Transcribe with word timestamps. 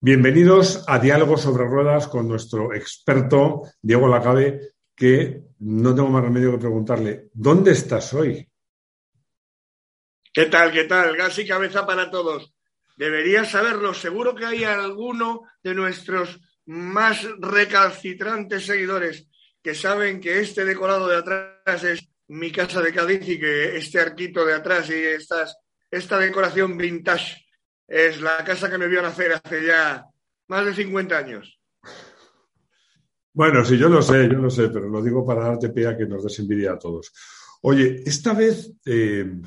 Bienvenidos 0.00 0.84
a 0.86 1.00
Diálogos 1.00 1.42
sobre 1.42 1.64
Ruedas 1.64 2.06
con 2.06 2.28
nuestro 2.28 2.72
experto 2.72 3.62
Diego 3.82 4.06
Lacabe, 4.06 4.74
que 4.94 5.42
no 5.58 5.92
tengo 5.92 6.08
más 6.08 6.22
remedio 6.22 6.52
que 6.52 6.58
preguntarle, 6.58 7.30
¿dónde 7.32 7.72
estás 7.72 8.14
hoy? 8.14 8.48
¿Qué 10.32 10.46
tal? 10.46 10.70
¿Qué 10.70 10.84
tal? 10.84 11.16
Gas 11.16 11.40
y 11.40 11.48
cabeza 11.48 11.84
para 11.84 12.12
todos. 12.12 12.54
Deberías 12.96 13.50
saberlo. 13.50 13.92
Seguro 13.92 14.36
que 14.36 14.46
hay 14.46 14.62
alguno 14.62 15.42
de 15.64 15.74
nuestros 15.74 16.38
más 16.66 17.26
recalcitrantes 17.40 18.66
seguidores 18.66 19.26
que 19.60 19.74
saben 19.74 20.20
que 20.20 20.38
este 20.38 20.64
decorado 20.64 21.08
de 21.08 21.16
atrás 21.16 21.82
es 21.82 22.08
mi 22.28 22.52
casa 22.52 22.80
de 22.82 22.94
Cádiz 22.94 23.28
y 23.28 23.40
que 23.40 23.76
este 23.76 23.98
arquito 23.98 24.46
de 24.46 24.54
atrás 24.54 24.88
y 24.90 24.94
estas, 24.94 25.56
esta 25.90 26.20
decoración 26.20 26.76
vintage 26.76 27.47
es 27.88 28.20
la 28.20 28.44
casa 28.44 28.70
que 28.70 28.78
me 28.78 28.86
vio 28.86 29.00
nacer 29.00 29.32
hace 29.32 29.66
ya 29.66 30.06
más 30.48 30.64
de 30.66 30.74
50 30.74 31.16
años. 31.16 31.58
Bueno, 33.32 33.64
sí, 33.64 33.78
yo 33.78 33.88
lo 33.88 34.02
sé, 34.02 34.28
yo 34.28 34.38
lo 34.38 34.50
sé, 34.50 34.68
pero 34.68 34.88
lo 34.88 35.02
digo 35.02 35.24
para 35.24 35.46
darte 35.46 35.70
pie 35.70 35.86
a 35.86 35.96
que 35.96 36.06
nos 36.06 36.24
des 36.24 36.38
envidia 36.38 36.72
a 36.72 36.78
todos. 36.78 37.12
Oye, 37.62 38.02
esta 38.04 38.34
vez 38.34 38.72
eh, 38.84 39.40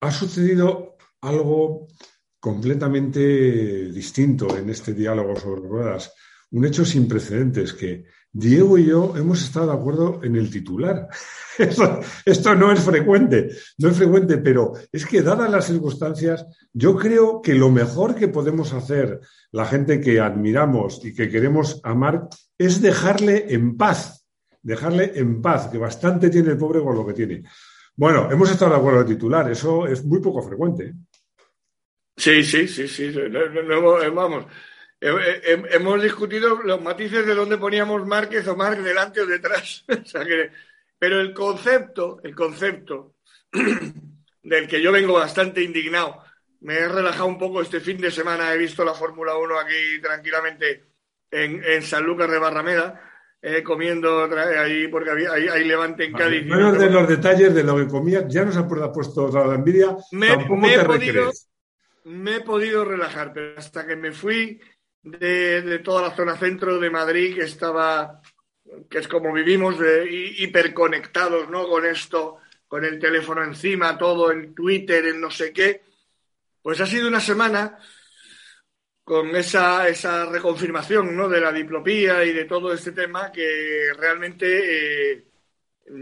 ha 0.00 0.10
sucedido 0.10 0.96
algo 1.22 1.88
completamente 2.38 3.90
distinto 3.90 4.56
en 4.56 4.70
este 4.70 4.94
diálogo 4.94 5.36
sobre 5.36 5.68
ruedas, 5.68 6.12
un 6.52 6.64
hecho 6.64 6.84
sin 6.84 7.06
precedentes 7.06 7.72
que 7.72 8.04
Diego 8.32 8.78
y 8.78 8.86
yo 8.86 9.16
hemos 9.16 9.42
estado 9.42 9.66
de 9.66 9.72
acuerdo 9.72 10.20
en 10.22 10.36
el 10.36 10.50
titular. 10.50 11.08
Esto, 12.24 12.54
no 12.54 12.72
es 12.72 12.80
frecuente, 12.80 13.50
no 13.78 13.88
es 13.88 13.96
frecuente, 13.96 14.38
pero 14.38 14.72
es 14.92 15.04
que 15.04 15.22
dadas 15.22 15.50
las 15.50 15.66
circunstancias, 15.66 16.46
yo 16.72 16.96
creo 16.96 17.42
que 17.42 17.54
lo 17.54 17.70
mejor 17.70 18.14
que 18.14 18.28
podemos 18.28 18.72
hacer 18.72 19.20
la 19.50 19.66
gente 19.66 20.00
que 20.00 20.20
admiramos 20.20 21.04
y 21.04 21.12
que 21.12 21.28
queremos 21.28 21.80
amar 21.82 22.28
es 22.56 22.80
dejarle 22.80 23.52
en 23.52 23.76
paz, 23.76 24.24
dejarle 24.62 25.12
en 25.16 25.42
paz, 25.42 25.68
que 25.68 25.78
bastante 25.78 26.30
tiene 26.30 26.50
el 26.50 26.58
pobre 26.58 26.80
con 26.80 26.94
lo 26.94 27.06
que 27.06 27.14
tiene. 27.14 27.42
Bueno, 27.96 28.30
hemos 28.30 28.50
estado 28.50 28.70
de 28.70 28.78
acuerdo 28.78 29.00
en 29.00 29.08
el 29.08 29.14
titular, 29.14 29.50
eso 29.50 29.86
es 29.86 30.04
muy 30.04 30.20
poco 30.20 30.40
frecuente. 30.40 30.94
Sí, 32.16 32.42
sí, 32.42 32.68
sí, 32.68 32.86
sí, 32.86 33.12
vamos 34.14 34.46
hemos 35.00 36.02
discutido 36.02 36.56
los 36.62 36.82
matices 36.82 37.24
de 37.24 37.34
dónde 37.34 37.56
poníamos 37.56 38.06
Márquez 38.06 38.46
o 38.48 38.56
Márquez 38.56 38.84
delante 38.84 39.20
o 39.20 39.26
detrás. 39.26 39.84
pero 40.98 41.20
el 41.20 41.32
concepto, 41.32 42.20
el 42.22 42.34
concepto 42.34 43.14
del 44.42 44.68
que 44.68 44.82
yo 44.82 44.92
vengo 44.92 45.14
bastante 45.14 45.62
indignado, 45.62 46.22
me 46.60 46.74
he 46.74 46.88
relajado 46.88 47.26
un 47.26 47.38
poco 47.38 47.62
este 47.62 47.80
fin 47.80 47.98
de 47.98 48.10
semana, 48.10 48.52
he 48.52 48.58
visto 48.58 48.84
la 48.84 48.92
Fórmula 48.92 49.36
1 49.36 49.58
aquí 49.58 50.00
tranquilamente 50.02 50.84
en, 51.30 51.82
San 51.82 52.04
Lucas 52.04 52.30
de 52.30 52.38
Barrameda. 52.38 53.06
Eh, 53.42 53.62
comiendo 53.62 54.28
ahí 54.36 54.86
porque 54.88 55.08
había, 55.08 55.32
ahí, 55.32 55.64
levante 55.64 56.04
en 56.04 56.12
Cádiz. 56.12 56.44
Menos 56.44 56.78
de 56.78 56.90
los 56.90 57.08
detalles 57.08 57.54
de 57.54 57.64
lo 57.64 57.74
que 57.74 57.88
comía, 57.88 58.28
ya 58.28 58.44
nos 58.44 58.54
ha 58.58 58.68
puesto 58.68 59.24
otra 59.24 59.46
la 59.46 59.54
envidia. 59.54 59.96
Me, 60.12 60.34
he 60.34 60.84
podido, 60.84 61.30
me 62.04 62.36
he 62.36 62.40
podido 62.42 62.84
relajar, 62.84 63.32
pero 63.32 63.56
hasta 63.56 63.86
que 63.86 63.96
me 63.96 64.12
fui 64.12 64.60
de, 65.02 65.80
toda 65.80 66.02
la 66.02 66.14
zona 66.14 66.36
centro 66.36 66.78
de 66.78 66.90
Madrid 66.90 67.34
que 67.34 67.44
estaba, 67.44 68.20
que 68.88 68.98
es 68.98 69.08
como 69.08 69.32
vivimos, 69.32 69.76
hiperconectados, 70.38 71.48
¿no? 71.48 71.68
Con 71.68 71.86
esto, 71.86 72.38
con 72.68 72.84
el 72.84 72.98
teléfono 72.98 73.42
encima, 73.42 73.98
todo 73.98 74.30
en 74.30 74.54
Twitter, 74.54 75.06
en 75.06 75.20
no 75.20 75.30
sé 75.30 75.52
qué. 75.52 75.82
Pues 76.62 76.80
ha 76.80 76.86
sido 76.86 77.08
una 77.08 77.20
semana 77.20 77.78
con 79.02 79.34
esa, 79.34 79.88
esa 79.88 80.26
reconfirmación 80.26 81.16
¿no? 81.16 81.28
de 81.28 81.40
la 81.40 81.50
diplopía 81.50 82.24
y 82.24 82.32
de 82.32 82.44
todo 82.44 82.72
este 82.72 82.92
tema 82.92 83.32
que 83.32 83.92
realmente 83.98 85.16
eh, 85.16 85.24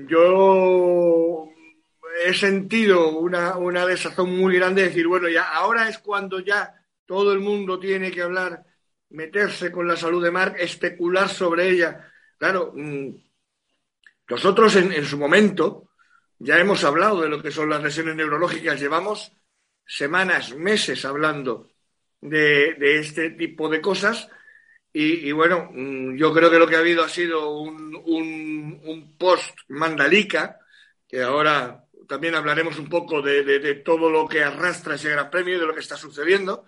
yo 0.06 1.48
he 2.26 2.34
sentido 2.34 3.16
una, 3.18 3.56
una 3.56 3.86
desazón 3.86 4.36
muy 4.36 4.56
grande 4.56 4.82
de 4.82 4.88
decir, 4.88 5.06
bueno, 5.06 5.28
ya 5.28 5.44
ahora 5.54 5.88
es 5.88 5.98
cuando 5.98 6.40
ya 6.40 6.74
todo 7.06 7.32
el 7.32 7.40
mundo 7.40 7.78
tiene 7.78 8.10
que 8.10 8.20
hablar 8.20 8.62
meterse 9.10 9.72
con 9.72 9.86
la 9.86 9.96
salud 9.96 10.22
de 10.22 10.30
Mark, 10.30 10.56
especular 10.58 11.28
sobre 11.28 11.70
ella. 11.70 12.10
Claro, 12.36 12.72
mm, 12.74 13.08
nosotros 14.28 14.76
en, 14.76 15.04
su 15.04 15.18
momento 15.18 15.90
ya 16.38 16.58
hemos 16.58 16.84
hablado 16.84 17.22
de 17.22 17.28
lo 17.28 17.42
que 17.42 17.50
son 17.50 17.70
las 17.70 17.82
lesiones 17.82 18.14
neurológicas, 18.14 18.80
llevamos 18.80 19.32
semanas, 19.86 20.54
meses 20.54 21.04
hablando 21.04 21.70
de, 22.20 22.76
este 22.98 23.30
tipo 23.30 23.68
de 23.68 23.80
cosas. 23.80 24.28
Y, 24.92 25.30
bueno, 25.32 25.70
mm, 25.72 26.16
yo 26.16 26.32
creo 26.32 26.50
que 26.50 26.58
lo 26.58 26.66
que 26.66 26.74
ha 26.74 26.80
habido 26.80 27.04
ha 27.04 27.08
sido 27.08 27.50
un, 27.60 27.94
un, 28.04 29.16
post 29.16 29.56
mandalica, 29.68 30.58
que 31.06 31.22
ahora 31.22 31.84
también 32.08 32.34
hablaremos 32.34 32.78
un 32.78 32.88
poco 32.88 33.22
de, 33.22 33.44
de, 33.44 33.74
todo 33.76 34.10
lo 34.10 34.26
que 34.26 34.42
arrastra 34.42 34.96
ese 34.96 35.10
gran 35.10 35.30
premio 35.30 35.56
y 35.56 35.60
de 35.60 35.66
lo 35.66 35.74
que 35.74 35.80
está 35.80 35.96
sucediendo. 35.96 36.64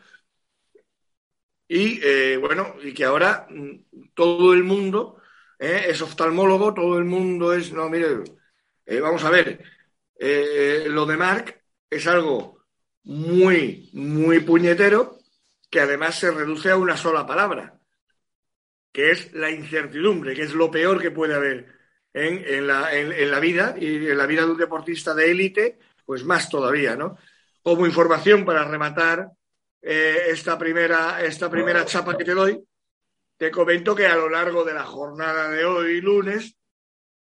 Y 1.72 2.00
eh, 2.02 2.36
bueno, 2.36 2.74
y 2.82 2.92
que 2.92 3.04
ahora 3.04 3.46
mm, 3.48 4.10
todo 4.12 4.52
el 4.52 4.64
mundo 4.64 5.22
eh, 5.56 5.84
es 5.86 6.02
oftalmólogo, 6.02 6.74
todo 6.74 6.98
el 6.98 7.04
mundo 7.04 7.52
es. 7.52 7.72
No, 7.72 7.88
mire, 7.88 8.24
eh, 8.84 8.98
vamos 8.98 9.22
a 9.22 9.30
ver, 9.30 9.62
lo 10.88 11.06
de 11.06 11.16
Mark 11.16 11.62
es 11.88 12.08
algo 12.08 12.64
muy, 13.04 13.88
muy 13.92 14.40
puñetero 14.40 15.20
que 15.70 15.78
además 15.78 16.18
se 16.18 16.32
reduce 16.32 16.72
a 16.72 16.76
una 16.76 16.96
sola 16.96 17.24
palabra, 17.24 17.78
que 18.90 19.12
es 19.12 19.32
la 19.32 19.48
incertidumbre, 19.52 20.34
que 20.34 20.42
es 20.42 20.54
lo 20.54 20.72
peor 20.72 21.00
que 21.00 21.12
puede 21.12 21.34
haber 21.34 21.68
en, 22.12 22.44
en, 22.48 22.66
la, 22.66 22.92
en, 22.92 23.30
la, 23.30 23.38
vida 23.38 23.76
y 23.78 24.08
en 24.08 24.18
la 24.18 24.26
vida 24.26 24.44
de 24.44 24.50
un 24.50 24.58
deportista 24.58 25.14
de 25.14 25.30
élite, 25.30 25.78
pues 26.04 26.24
más 26.24 26.48
todavía, 26.48 26.96
¿no? 26.96 27.16
Como 27.62 27.86
información 27.86 28.44
para 28.44 28.64
rematar, 28.64 29.30
eh, 29.82 30.26
esta, 30.28 30.58
primera, 30.58 31.22
esta 31.24 31.50
primera 31.50 31.84
chapa 31.84 32.16
que 32.16 32.24
te 32.24 32.34
doy, 32.34 32.62
te 33.36 33.50
comento 33.50 33.94
que 33.94 34.06
a 34.06 34.16
lo 34.16 34.28
largo 34.28 34.64
de 34.64 34.74
la 34.74 34.84
jornada 34.84 35.48
de 35.50 35.64
hoy, 35.64 36.00
lunes, 36.00 36.54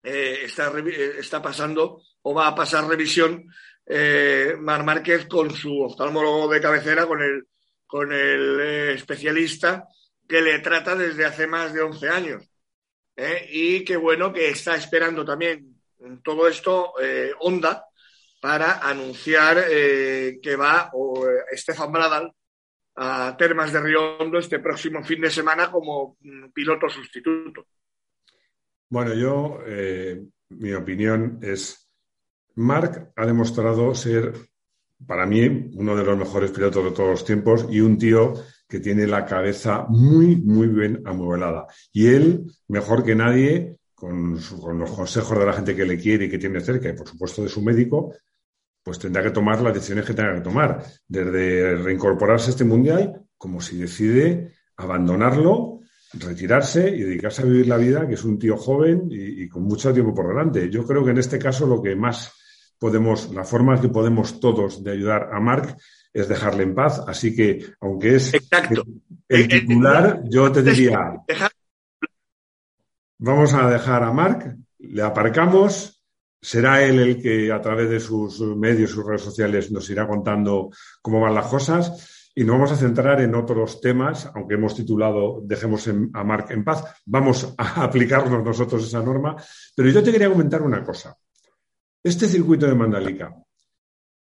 eh, 0.01 0.39
está, 0.43 0.71
eh, 0.77 1.15
está, 1.19 1.41
pasando 1.41 2.01
o 2.21 2.33
va 2.33 2.47
a 2.47 2.55
pasar 2.55 2.87
revisión 2.87 3.45
Mar 4.59 4.83
Márquez 4.83 5.27
con 5.27 5.51
su 5.51 5.81
oftalmólogo 5.81 6.47
de 6.51 6.61
cabecera, 6.61 7.05
con 7.05 7.21
el, 7.21 7.45
con 7.85 8.11
el 8.11 8.59
especialista 8.95 9.87
que 10.27 10.41
le 10.41 10.57
trata 10.59 10.95
desde 10.95 11.25
hace 11.25 11.45
más 11.45 11.71
de 11.71 11.81
11 11.81 12.09
años. 12.09 12.49
Y 13.49 13.83
qué 13.83 13.95
bueno 13.95 14.33
que 14.33 14.49
está 14.49 14.75
esperando 14.75 15.23
también 15.23 15.79
todo 16.23 16.47
esto 16.47 16.93
Onda 17.41 17.85
para 18.41 18.79
anunciar 18.79 19.67
que 19.67 20.55
va 20.57 20.89
o, 20.93 21.27
Estefan 21.51 21.91
Bradal 21.91 22.33
a 22.95 23.35
Termas 23.37 23.73
de 23.73 23.81
Riondo 23.81 24.37
este 24.37 24.59
próximo 24.59 25.03
fin 25.03 25.21
de 25.21 25.29
semana 25.29 25.69
como 25.69 26.17
mm, 26.21 26.51
piloto 26.53 26.89
sustituto. 26.89 27.67
Bueno, 28.89 29.13
yo, 29.13 29.59
eh, 29.65 30.23
mi 30.49 30.73
opinión 30.73 31.39
es, 31.41 31.89
Marc 32.55 33.11
ha 33.15 33.25
demostrado 33.25 33.93
ser, 33.95 34.33
para 35.05 35.25
mí, 35.25 35.69
uno 35.73 35.95
de 35.95 36.03
los 36.03 36.17
mejores 36.17 36.51
pilotos 36.51 36.83
de 36.85 36.91
todos 36.91 37.09
los 37.09 37.25
tiempos 37.25 37.67
y 37.69 37.81
un 37.81 37.97
tío 37.97 38.33
que 38.67 38.79
tiene 38.79 39.07
la 39.07 39.25
cabeza 39.25 39.85
muy, 39.89 40.37
muy 40.37 40.67
bien 40.67 41.01
amueblada. 41.05 41.67
Y 41.91 42.07
él, 42.07 42.45
mejor 42.67 43.03
que 43.03 43.15
nadie, 43.15 43.77
con, 43.93 44.39
con, 44.61 44.79
los 44.79 44.91
consejos 44.91 45.37
de 45.37 45.45
la 45.45 45.53
gente 45.53 45.75
que 45.75 45.85
le 45.85 45.97
quiere 45.97 46.25
y 46.25 46.29
que 46.29 46.37
tiene 46.37 46.61
cerca, 46.61 46.89
y 46.89 46.93
por 46.93 47.07
supuesto 47.07 47.43
de 47.43 47.49
su 47.49 47.61
médico, 47.61 48.13
pues 48.85 48.99
tendrá 48.99 49.23
que 49.23 49.31
tomar 49.31 49.61
las 49.61 49.73
decisiones 49.73 50.05
que 50.05 50.13
tenga 50.13 50.35
que 50.35 50.41
tomar, 50.41 50.85
desde 51.07 51.75
reincorporarse 51.75 52.47
a 52.47 52.49
este 52.51 52.65
mundial, 52.65 53.19
como 53.35 53.59
si 53.59 53.77
decide 53.77 54.53
abandonarlo, 54.77 55.79
retirarse 56.13 56.87
y 56.89 57.01
dedicarse 57.01 57.41
a 57.41 57.45
vivir 57.45 57.67
la 57.67 57.77
vida, 57.77 58.07
que 58.07 58.13
es 58.13 58.23
un 58.23 58.37
tío 58.37 58.55
joven 58.57 59.07
y, 59.09 59.49
con 59.49 59.63
mucho 59.63 59.91
tiempo 59.91 60.13
por 60.13 60.27
delante. 60.27 60.69
Yo 60.69 60.85
creo 60.85 61.03
que 61.03 61.09
en 61.09 61.17
este 61.17 61.39
caso 61.39 61.65
lo 61.65 61.81
que 61.81 61.95
más 61.95 62.31
podemos, 62.77 63.33
la 63.33 63.43
forma 63.43 63.81
que 63.81 63.89
podemos 63.89 64.39
todos 64.39 64.83
de 64.83 64.91
ayudar 64.91 65.31
a 65.33 65.39
Marc 65.39 65.75
es 66.13 66.27
dejarle 66.27 66.61
en 66.61 66.75
paz. 66.75 67.01
Así 67.07 67.35
que, 67.35 67.65
aunque 67.81 68.17
es 68.17 68.35
Exacto. 68.35 68.83
el, 69.27 69.41
eh, 69.41 69.47
eh, 69.49 69.61
titular, 69.61 70.21
yo 70.29 70.51
te 70.51 70.61
diría, 70.61 71.23
vamos 73.17 73.51
a 73.55 73.67
dejar 73.67 74.03
a 74.03 74.13
Marc, 74.13 74.55
le 74.77 75.01
aparcamos, 75.01 75.94
será 76.41 76.83
él 76.83 76.99
el 76.99 77.21
que 77.21 77.51
a 77.51 77.61
través 77.61 77.89
de 77.89 77.99
sus 77.99 78.39
medios, 78.41 78.91
sus 78.91 79.05
redes 79.05 79.21
sociales, 79.21 79.71
nos 79.71 79.89
irá 79.89 80.07
contando 80.07 80.69
cómo 81.01 81.21
van 81.21 81.35
las 81.35 81.47
cosas. 81.47 82.31
Y 82.37 82.43
nos 82.43 82.57
vamos 82.57 82.71
a 82.73 82.75
centrar 82.75 83.21
en 83.21 83.33
otros 83.33 83.79
temas, 83.79 84.29
aunque 84.35 84.55
hemos 84.55 84.75
titulado 84.75 85.39
Dejemos 85.41 85.87
a 85.87 86.23
Marc 86.23 86.51
en 86.51 86.65
paz. 86.65 86.83
Vamos 87.05 87.53
a 87.57 87.83
aplicarnos 87.83 88.43
nosotros 88.43 88.85
esa 88.85 89.01
norma. 89.01 89.35
Pero 89.75 89.89
yo 89.89 90.03
te 90.03 90.11
quería 90.11 90.29
comentar 90.29 90.61
una 90.61 90.83
cosa. 90.83 91.15
Este 92.03 92.27
circuito 92.27 92.67
de 92.67 92.75
Mandalika. 92.75 93.33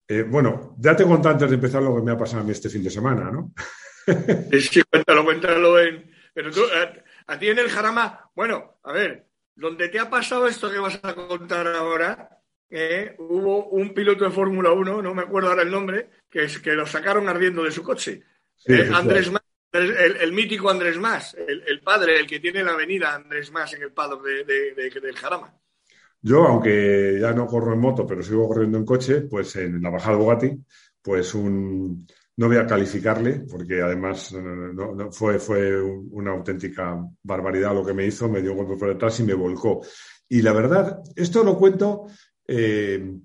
Eh, 0.08 0.24
bueno, 0.24 0.76
ya 0.78 0.96
te 0.96 1.04
conté 1.04 1.30
antes 1.30 1.50
de 1.50 1.56
empezar 1.56 1.82
lo 1.82 1.96
que 1.96 2.02
me 2.04 2.12
ha 2.12 2.18
pasado 2.18 2.42
a 2.42 2.46
mí 2.46 2.52
este 2.52 2.70
fin 2.70 2.84
de 2.84 2.92
semana, 2.92 3.32
¿no? 3.32 3.54
sí, 4.60 4.82
cuéntalo, 4.90 5.24
cuéntalo 5.26 5.80
en... 5.80 6.12
Pero 6.34 6.52
tú, 6.52 6.62
a, 7.28 7.40
ti 7.40 7.48
en 7.48 7.60
el 7.60 7.70
Jarama, 7.70 8.30
bueno, 8.36 8.78
a 8.84 8.92
ver, 8.92 9.28
donde 9.56 9.90
te 9.90 10.00
ha 10.00 10.10
pasado 10.10 10.48
esto 10.48 10.72
que 10.72 10.80
vas 10.80 11.00
a 11.02 11.16
contar 11.16 11.68
ahora, 11.68 12.42
eh, 12.70 13.16
hubo 13.20 13.70
un 13.70 13.94
piloto 13.94 14.26
de 14.26 14.32
Fórmula 14.32 14.72
1, 14.72 15.02
no 15.02 15.14
me 15.14 15.24
acuerdo 15.24 15.50
ahora 15.50 15.64
el 15.64 15.72
nombre, 15.72 16.10
que, 16.30 16.44
es, 16.44 16.60
que 16.60 16.74
lo 16.74 16.86
sacaron 16.86 17.30
ardiendo 17.30 17.64
de 17.64 17.72
su 17.72 17.84
coche. 17.84 18.24
Eh, 18.66 18.90
Andrés 18.94 19.32
el, 19.72 20.32
mítico 20.32 20.70
Andrés 20.70 20.98
Más, 20.98 21.36
el, 21.36 21.82
padre, 21.82 22.20
el 22.20 22.28
que 22.28 22.40
tiene 22.40 22.64
la 22.64 22.72
avenida 22.72 23.14
Andrés 23.14 23.52
Más 23.52 23.74
en 23.74 23.84
el 23.84 23.92
paddock 23.92 24.24
de, 24.24 24.74
del 24.74 25.16
Jarama. 25.16 25.54
Yo, 26.22 26.44
aunque 26.44 27.18
ya 27.20 27.34
no 27.34 27.46
corro 27.46 27.74
en 27.74 27.80
moto, 27.80 28.08
pero 28.08 28.24
sigo 28.24 28.48
corriendo 28.48 28.78
en 28.78 28.86
coche, 28.86 29.22
pues 29.22 29.56
en 29.58 29.82
la 29.82 29.90
bajada 29.90 30.18
Bugatti, 30.18 30.58
pues 31.02 31.36
un, 31.36 32.08
no 32.38 32.48
voy 32.48 32.58
a 32.58 32.68
calificarle, 32.68 33.46
porque 33.50 33.82
además 33.82 34.34
no, 34.34 35.12
fue, 35.12 35.40
fue 35.40 35.82
una 35.82 36.32
auténtica 36.32 36.98
barbaridad 37.24 37.74
lo 37.74 37.86
que 37.86 37.94
me 37.94 38.06
hizo, 38.06 38.28
me 38.28 38.42
dio 38.42 38.52
un 38.52 38.58
golpe 38.58 38.78
por 38.78 38.90
detrás 38.90 39.20
y 39.20 39.24
me 39.24 39.34
volcó. 39.34 39.82
Y 40.28 40.42
la 40.42 40.52
verdad, 40.52 41.02
esto 41.16 41.44
lo 41.44 41.58
cuento 41.58 42.08
eh, 42.48 43.18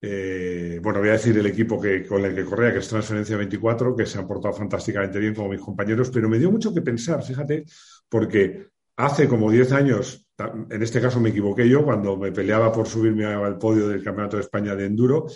eh, 0.00 0.78
bueno, 0.82 1.00
voy 1.00 1.08
a 1.08 1.12
decir 1.12 1.36
el 1.38 1.46
equipo 1.46 1.80
que, 1.80 2.06
con 2.06 2.24
el 2.24 2.34
que 2.34 2.44
corría, 2.44 2.72
que 2.72 2.78
es 2.78 2.88
Transferencia 2.88 3.36
24, 3.36 3.96
que 3.96 4.06
se 4.06 4.18
han 4.18 4.26
portado 4.26 4.54
fantásticamente 4.54 5.18
bien 5.18 5.34
como 5.34 5.48
mis 5.48 5.60
compañeros, 5.60 6.10
pero 6.10 6.28
me 6.28 6.38
dio 6.38 6.50
mucho 6.50 6.72
que 6.72 6.82
pensar, 6.82 7.22
fíjate, 7.24 7.64
porque 8.08 8.68
hace 8.96 9.26
como 9.26 9.50
10 9.50 9.72
años, 9.72 10.26
en 10.70 10.82
este 10.82 11.00
caso 11.00 11.18
me 11.18 11.30
equivoqué 11.30 11.68
yo, 11.68 11.84
cuando 11.84 12.16
me 12.16 12.30
peleaba 12.30 12.70
por 12.70 12.86
subirme 12.86 13.24
al 13.24 13.58
podio 13.58 13.88
del 13.88 14.02
Campeonato 14.02 14.36
de 14.36 14.42
España 14.42 14.76
de 14.76 14.86
Enduro, 14.86 15.26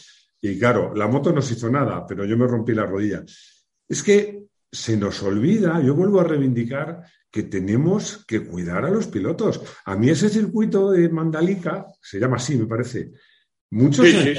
y 0.40 0.58
claro, 0.58 0.94
la 0.94 1.06
moto 1.06 1.32
no 1.32 1.42
se 1.42 1.54
hizo 1.54 1.70
nada, 1.70 2.06
pero 2.06 2.24
yo 2.24 2.36
me 2.36 2.46
rompí 2.46 2.72
la 2.72 2.86
rodilla. 2.86 3.24
Es 3.88 4.02
que 4.02 4.44
se 4.72 4.96
nos 4.96 5.22
olvida, 5.22 5.80
yo 5.82 5.94
vuelvo 5.94 6.20
a 6.20 6.24
reivindicar 6.24 7.02
que 7.30 7.44
tenemos 7.44 8.24
que 8.26 8.44
cuidar 8.44 8.84
a 8.84 8.90
los 8.90 9.06
pilotos. 9.06 9.60
A 9.84 9.96
mí 9.96 10.08
ese 10.08 10.28
circuito 10.28 10.90
de 10.90 11.08
Mandalika, 11.08 11.86
se 12.00 12.18
llama 12.18 12.36
así, 12.36 12.56
me 12.56 12.66
parece, 12.66 13.12
Muchos 13.70 14.06
sí, 14.06 14.34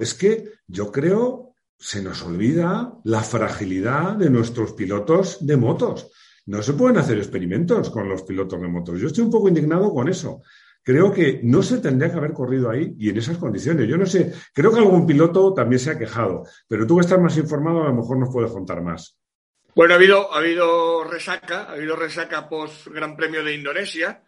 Es 0.00 0.14
que 0.14 0.52
yo 0.66 0.90
creo 0.90 1.54
se 1.78 2.02
nos 2.02 2.22
olvida 2.22 2.94
la 3.04 3.22
fragilidad 3.22 4.16
de 4.16 4.30
nuestros 4.30 4.72
pilotos 4.72 5.46
de 5.46 5.56
motos. 5.56 6.10
No 6.46 6.62
se 6.62 6.72
pueden 6.72 6.98
hacer 6.98 7.18
experimentos 7.18 7.90
con 7.90 8.08
los 8.08 8.22
pilotos 8.22 8.60
de 8.60 8.68
motos. 8.68 9.00
Yo 9.00 9.06
estoy 9.06 9.24
un 9.24 9.30
poco 9.30 9.48
indignado 9.48 9.92
con 9.92 10.08
eso. 10.08 10.42
Creo 10.82 11.12
que 11.12 11.40
no 11.42 11.62
se 11.62 11.78
tendría 11.78 12.10
que 12.10 12.18
haber 12.18 12.32
corrido 12.32 12.70
ahí 12.70 12.94
y 12.98 13.10
en 13.10 13.18
esas 13.18 13.38
condiciones. 13.38 13.86
Yo 13.86 13.96
no 13.96 14.06
sé, 14.06 14.32
creo 14.54 14.72
que 14.72 14.78
algún 14.78 15.06
piloto 15.06 15.52
también 15.52 15.78
se 15.78 15.90
ha 15.90 15.98
quejado, 15.98 16.44
pero 16.66 16.86
tú 16.86 16.96
que 16.96 17.02
estás 17.02 17.20
más 17.20 17.36
informado 17.36 17.82
a 17.82 17.88
lo 17.88 17.94
mejor 17.94 18.18
nos 18.18 18.32
puedes 18.32 18.50
contar 18.50 18.82
más. 18.82 19.16
Bueno, 19.74 19.94
ha 19.94 19.96
habido, 19.96 20.32
ha 20.32 20.38
habido 20.38 21.04
resaca, 21.04 21.64
ha 21.64 21.72
habido 21.72 21.96
resaca 21.96 22.48
post 22.48 22.88
Gran 22.88 23.16
Premio 23.16 23.44
de 23.44 23.54
Indonesia. 23.54 24.22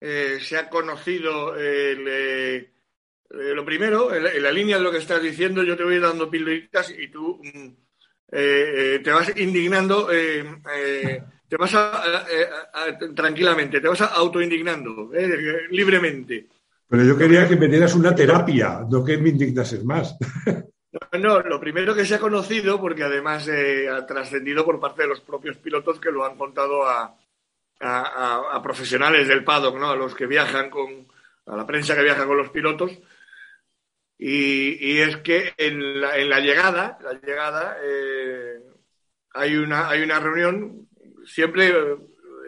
Eh, 0.00 0.38
se 0.40 0.56
ha 0.56 0.68
conocido 0.70 1.56
el, 1.56 2.06
eh, 2.06 2.56
eh, 2.56 2.72
lo 3.30 3.64
primero, 3.64 4.14
en 4.14 4.42
la, 4.42 4.52
línea 4.52 4.76
de 4.76 4.82
lo 4.82 4.92
que 4.92 4.98
estás 4.98 5.20
diciendo, 5.20 5.64
yo 5.64 5.76
te 5.76 5.82
voy 5.82 5.98
dando 5.98 6.30
pildoritas 6.30 6.90
y 6.96 7.08
tú 7.08 7.40
mm, 7.42 7.68
te 8.30 9.10
vas 9.10 9.36
indignando, 9.36 10.08
te 11.48 11.56
vas 11.56 11.74
a, 11.74 12.02
tranquilamente, 13.14 13.80
te 13.80 13.88
vas 13.88 14.00
a 14.02 14.06
autoindignando 14.06 15.10
libremente. 15.70 16.46
Pero 16.88 17.04
yo 17.04 17.16
quería 17.16 17.48
que 17.48 17.56
me 17.56 17.68
dieras 17.68 17.94
una 17.94 18.14
terapia, 18.14 18.86
no 18.90 19.04
que 19.04 19.18
me 19.18 19.30
indignases 19.30 19.84
más. 19.84 20.16
No, 21.20 21.40
lo 21.40 21.60
primero 21.60 21.94
que 21.94 22.06
se 22.06 22.14
ha 22.14 22.18
conocido, 22.18 22.80
porque 22.80 23.04
además 23.04 23.48
ha 23.48 24.06
trascendido 24.06 24.64
por 24.64 24.80
parte 24.80 25.02
de 25.02 25.08
los 25.08 25.20
propios 25.20 25.58
pilotos 25.58 26.00
que 26.00 26.10
lo 26.10 26.24
han 26.24 26.36
contado 26.36 26.88
a, 26.88 27.14
a, 27.80 28.60
profesionales 28.62 29.28
del 29.28 29.44
paddock, 29.44 29.76
¿no? 29.78 29.90
a 29.90 29.96
los 29.96 30.14
que 30.14 30.26
viajan 30.26 30.70
con, 30.70 31.06
a 31.46 31.56
la 31.56 31.66
prensa 31.66 31.94
que 31.94 32.02
viaja 32.02 32.26
con 32.26 32.38
los 32.38 32.50
pilotos, 32.50 32.98
y, 34.18 34.98
es 34.98 35.18
que 35.18 35.54
en 35.56 36.00
la, 36.00 36.16
en 36.16 36.28
la 36.28 36.40
llegada, 36.40 36.98
la 37.02 37.12
llegada 37.12 37.76
eh, 37.82 38.60
hay, 39.34 39.56
una, 39.56 39.88
hay 39.88 40.02
una 40.02 40.18
reunión, 40.18 40.87
siempre, 41.28 41.72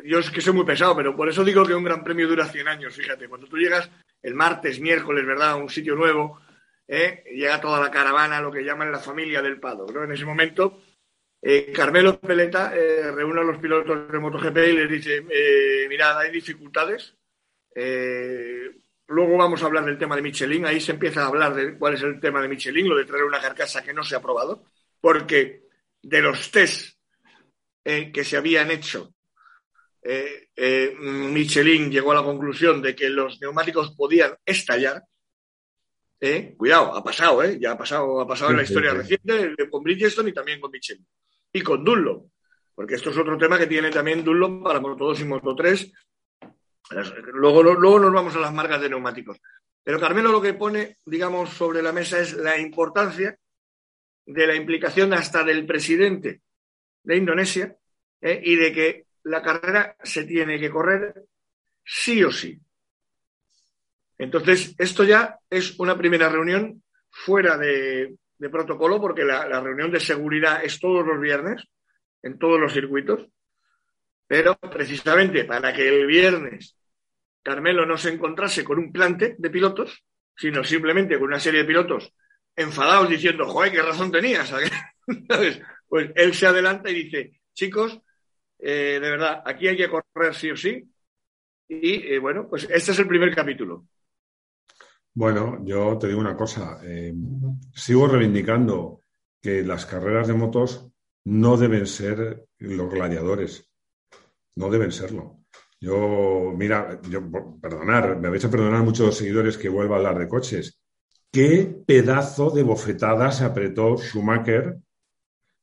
yo 0.05 0.19
es 0.19 0.31
que 0.31 0.41
soy 0.41 0.53
muy 0.53 0.65
pesado, 0.65 0.97
pero 0.97 1.15
por 1.15 1.29
eso 1.29 1.45
digo 1.45 1.65
que 1.65 1.75
un 1.75 1.85
gran 1.85 2.03
premio 2.03 2.27
dura 2.27 2.47
100 2.47 2.69
años, 2.69 2.95
fíjate, 2.95 3.29
cuando 3.29 3.47
tú 3.47 3.57
llegas 3.57 3.91
el 4.23 4.35
martes, 4.35 4.81
miércoles, 4.81 5.27
¿verdad?, 5.27 5.51
a 5.51 5.57
un 5.57 5.69
sitio 5.69 5.95
nuevo, 5.95 6.41
eh, 6.89 7.25
llega 7.35 7.61
toda 7.61 7.81
la 7.81 7.91
caravana, 7.91 8.41
lo 8.41 8.51
que 8.51 8.65
llaman 8.65 8.91
la 8.91 8.99
familia 8.99 9.41
del 9.41 9.61
Pado, 9.61 9.87
¿no? 9.87 10.05
En 10.05 10.13
ese 10.13 10.25
momento, 10.25 10.83
eh, 11.41 11.73
Carmelo 11.73 12.19
Peleta 12.19 12.71
reúne 12.71 13.41
a 13.41 13.45
los 13.45 13.59
pilotos 13.59 14.11
de 14.11 14.19
MotoGP 14.19 14.57
y 14.57 14.73
les 14.73 14.91
dice, 14.91 15.25
mirad, 15.89 16.19
hay 16.19 16.31
dificultades, 16.31 17.15
Luego 19.11 19.37
vamos 19.37 19.61
a 19.61 19.67
hablar 19.67 19.85
del 19.85 19.99
tema 19.99 20.15
de 20.15 20.23
Michelin. 20.23 20.67
Ahí 20.67 20.81
se 20.81 20.93
empieza 20.93 21.25
a 21.25 21.27
hablar 21.27 21.53
de 21.53 21.77
cuál 21.77 21.95
es 21.95 22.03
el 22.03 22.21
tema 22.21 22.41
de 22.41 22.47
Michelin, 22.47 22.89
lo 22.89 22.97
de 22.97 23.05
traer 23.05 23.25
una 23.25 23.41
carcasa 23.41 23.83
que 23.83 23.93
no 23.93 24.05
se 24.05 24.15
ha 24.15 24.23
probado, 24.23 24.63
porque 25.01 25.65
de 26.01 26.23
los 26.23 26.53
test 26.53 27.00
eh, 27.91 28.13
que 28.13 28.25
se 28.25 28.37
habían 28.37 28.71
hecho, 28.71 29.15
eh, 30.03 30.49
eh, 30.55 30.95
Michelin 30.99 31.91
llegó 31.91 32.13
a 32.13 32.17
la 32.17 32.23
conclusión 32.23 32.81
de 32.81 32.95
que 32.95 33.09
los 33.09 33.41
neumáticos 33.41 33.95
podían 33.97 34.35
estallar. 34.45 35.03
Cuidado, 36.57 36.95
ha 36.95 37.03
pasado, 37.03 37.43
ya 37.45 37.73
ha 37.73 37.79
pasado, 37.79 38.21
ha 38.21 38.27
pasado 38.27 38.51
en 38.51 38.59
la 38.59 38.63
historia 38.63 38.93
reciente 38.93 39.55
con 39.71 39.83
Bridgestone 39.83 40.31
y 40.31 40.35
también 40.35 40.61
con 40.61 40.71
Michelin. 40.71 41.07
Y 41.53 41.63
con 41.63 41.83
Dunlop, 41.83 42.27
porque 42.75 42.97
esto 42.97 43.11
es 43.11 43.17
otro 43.17 43.39
tema 43.39 43.59
que 43.59 43.67
tiene 43.67 43.91
también 43.91 44.23
Dunlop 44.23 44.63
para 44.63 44.81
Moto 44.81 45.07
2 45.07 45.21
y 45.21 45.25
Moto 45.25 45.57
3 45.57 45.93
Luego, 47.35 47.63
luego 47.63 48.01
nos 48.01 48.13
vamos 48.13 48.35
a 48.35 48.41
las 48.41 48.53
marcas 48.53 48.81
de 48.81 48.91
neumáticos. 48.91 49.41
Pero 49.83 50.01
Carmelo 50.01 50.33
lo 50.33 50.43
que 50.43 50.55
pone, 50.55 50.99
digamos, 51.05 51.51
sobre 51.51 51.83
la 51.83 51.93
mesa 51.93 52.19
es 52.19 52.35
la 52.35 52.59
importancia 52.59 53.39
de 54.27 54.47
la 54.47 54.55
implicación 54.55 55.13
hasta 55.13 55.45
del 55.45 55.67
presidente 55.67 56.43
de 57.03 57.17
Indonesia 57.17 57.77
¿eh? 58.21 58.41
y 58.43 58.57
de 58.57 58.73
que 58.73 59.07
la 59.25 59.43
carrera 59.43 59.97
se 60.03 60.25
tiene 60.25 60.59
que 60.59 60.71
correr 60.71 61.25
sí 61.85 62.23
o 62.25 62.33
sí. 62.33 62.59
Entonces, 64.19 64.75
esto 64.79 65.05
ya 65.05 65.39
es 65.49 65.79
una 65.79 65.97
primera 65.97 66.29
reunión 66.29 66.83
fuera 67.09 67.57
de, 67.57 68.17
protocolo, 68.51 69.01
porque 69.01 69.25
la 69.25 69.61
reunión 69.61 69.91
de 69.91 70.01
seguridad 70.01 70.65
es 70.65 70.79
todos 70.81 71.07
los 71.07 71.21
viernes, 71.21 71.63
en 72.23 72.39
todos 72.39 72.61
los 72.61 72.73
circuitos, 72.73 73.27
pero 74.27 74.57
precisamente 74.57 75.45
para 75.45 75.73
que 75.73 75.89
el 75.89 76.07
viernes 76.07 76.77
Carmelo 77.43 77.87
no 77.87 77.97
se 77.97 78.11
encontrase 78.11 78.65
con 78.65 78.79
un 78.79 78.93
plante 78.93 79.35
de 79.39 79.51
pilotos, 79.51 80.05
sino 80.37 80.63
simplemente 80.63 81.19
con 81.19 81.29
una 81.29 81.41
serie 81.41 81.61
de 81.61 81.67
pilotos 81.67 82.13
enfadados 82.55 83.09
diciendo, 83.09 83.47
joder, 83.47 83.73
qué 83.73 83.83
razón 83.83 84.11
tenías. 84.11 84.53
Pues 85.91 86.09
él 86.15 86.33
se 86.35 86.47
adelanta 86.47 86.89
y 86.89 87.03
dice, 87.03 87.41
chicos, 87.53 88.01
eh, 88.63 88.99
de 89.01 89.11
verdad, 89.11 89.43
aquí 89.45 89.69
hay 89.69 89.77
que 89.77 89.89
correr 89.89 90.35
sí 90.35 90.51
o 90.51 90.57
sí. 90.57 90.89
Y 91.69 92.13
eh, 92.13 92.19
bueno, 92.19 92.49
pues 92.49 92.69
este 92.71 92.93
es 92.93 92.99
el 92.99 93.07
primer 93.07 93.35
capítulo. 93.35 93.87
Bueno, 95.15 95.59
yo 95.65 95.99
te 95.99 96.09
digo 96.09 96.21
una 96.21 96.37
cosa, 96.37 96.81
eh, 96.85 97.13
sigo 97.75 98.07
reivindicando 98.07 99.03
que 99.41 99.63
las 99.63 99.87
carreras 99.87 100.29
de 100.29 100.35
motos 100.35 100.89
no 101.25 101.57
deben 101.57 101.87
ser 101.87 102.47
los 102.59 102.91
gladiadores, 102.91 103.69
no 104.57 104.71
deben 104.71 104.93
serlo. 104.93 105.41
Yo, 105.81 106.53
mira, 106.57 107.01
yo, 107.09 107.23
perdonar, 107.61 108.19
me 108.19 108.29
vais 108.29 108.45
a 108.45 108.51
perdonar 108.51 108.83
muchos 108.83 109.17
seguidores 109.17 109.57
que 109.57 109.69
vuelva 109.69 109.97
a 109.97 109.99
hablar 109.99 110.19
de 110.19 110.29
coches. 110.29 110.81
¿Qué 111.33 111.83
pedazo 111.87 112.51
de 112.51 112.63
bofetada 112.63 113.33
se 113.33 113.45
apretó 113.45 113.97
Schumacher 113.97 114.79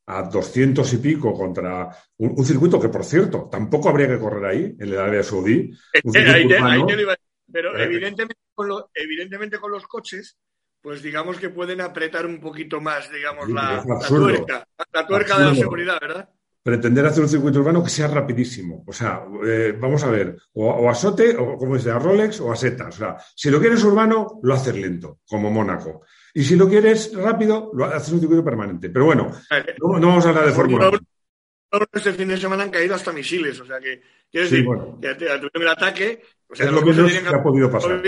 a 0.08 0.24
200 0.24 0.94
y 0.94 0.98
pico 0.98 1.34
contra 1.34 1.90
un, 2.18 2.46
circuito 2.46 2.80
que, 2.80 2.90
por 2.90 3.04
cierto, 3.04 3.50
tampoco 3.52 3.90
habría 3.90 4.08
que 4.08 4.20
correr 4.20 4.46
ahí, 4.46 4.76
en 4.80 4.90
el 4.90 5.00
área 5.00 5.22
saudí? 5.22 5.72
pero 7.50 7.78
evidentemente, 7.78 8.42
con 8.54 8.70
evidentemente 8.94 9.60
con 9.60 9.72
los 9.72 9.86
coches, 9.86 10.38
pues 10.82 11.02
digamos 11.02 11.38
que 11.38 11.50
pueden 11.50 11.82
apretar 11.82 12.26
un 12.26 12.40
poquito 12.40 12.80
más, 12.80 13.12
digamos, 13.12 13.50
la, 13.50 13.84
tuerca, 14.08 14.68
la 14.94 15.08
tuerca 15.08 15.40
de 15.40 15.46
la 15.46 15.56
seguridad, 15.56 15.98
¿verdad? 16.00 16.30
Pretender 16.68 17.06
hacer 17.06 17.24
un 17.24 17.30
circuito 17.30 17.60
urbano 17.60 17.82
que 17.82 17.90
sea 17.90 18.10
rapidísimo. 18.10 18.84
O 18.86 18.92
sea, 18.92 19.24
eh, 19.46 19.74
vamos 19.80 20.04
a 20.04 20.12
ver, 20.12 20.36
o, 20.56 20.90
a 20.90 20.94
Sote, 20.94 21.34
o 21.38 21.56
como 21.56 21.78
dice, 21.78 21.92
a 21.92 21.98
Rolex 21.98 22.42
o 22.42 22.52
a 22.52 22.58
Seta. 22.58 22.90
O 22.90 22.92
sea, 22.92 23.16
si 23.34 23.50
lo 23.50 23.62
quieres 23.62 23.82
urbano, 23.86 24.42
lo 24.44 24.54
haces 24.54 24.76
lento, 24.76 25.22
como 25.26 25.50
Mónaco. 25.50 26.02
Y 26.34 26.44
si 26.44 26.58
lo 26.58 26.68
quieres 26.68 27.16
rápido, 27.16 27.72
lo 27.74 27.86
haces 27.86 28.12
un 28.12 28.20
circuito 28.20 28.44
permanente. 28.44 28.90
Pero 28.90 29.06
bueno, 29.06 29.32
no, 29.82 30.08
vamos 30.08 30.26
a 30.26 30.30
hablar 30.30 30.46
de 30.46 30.52
Fórmula 30.52 30.90
1. 30.90 31.00
Este 31.94 32.12
fin 32.12 32.28
de 32.28 32.36
semana 32.36 32.64
han 32.64 32.70
caído 32.70 32.96
hasta 32.96 33.14
misiles, 33.14 33.58
o 33.62 33.66
sea 33.66 33.80
que, 33.80 34.02
quiero 34.30 34.50
decir, 34.50 34.66
que 35.02 35.30
a 35.30 35.40
tu 35.40 35.48
primer 35.48 35.70
ataque, 35.70 36.22
o 36.50 36.56
sea, 36.56 36.66
es 36.66 36.72
lo 36.74 36.82
menos 36.82 37.14
que 37.14 37.30
ha 37.30 37.44
podido 37.44 37.72
pasar. 37.72 38.04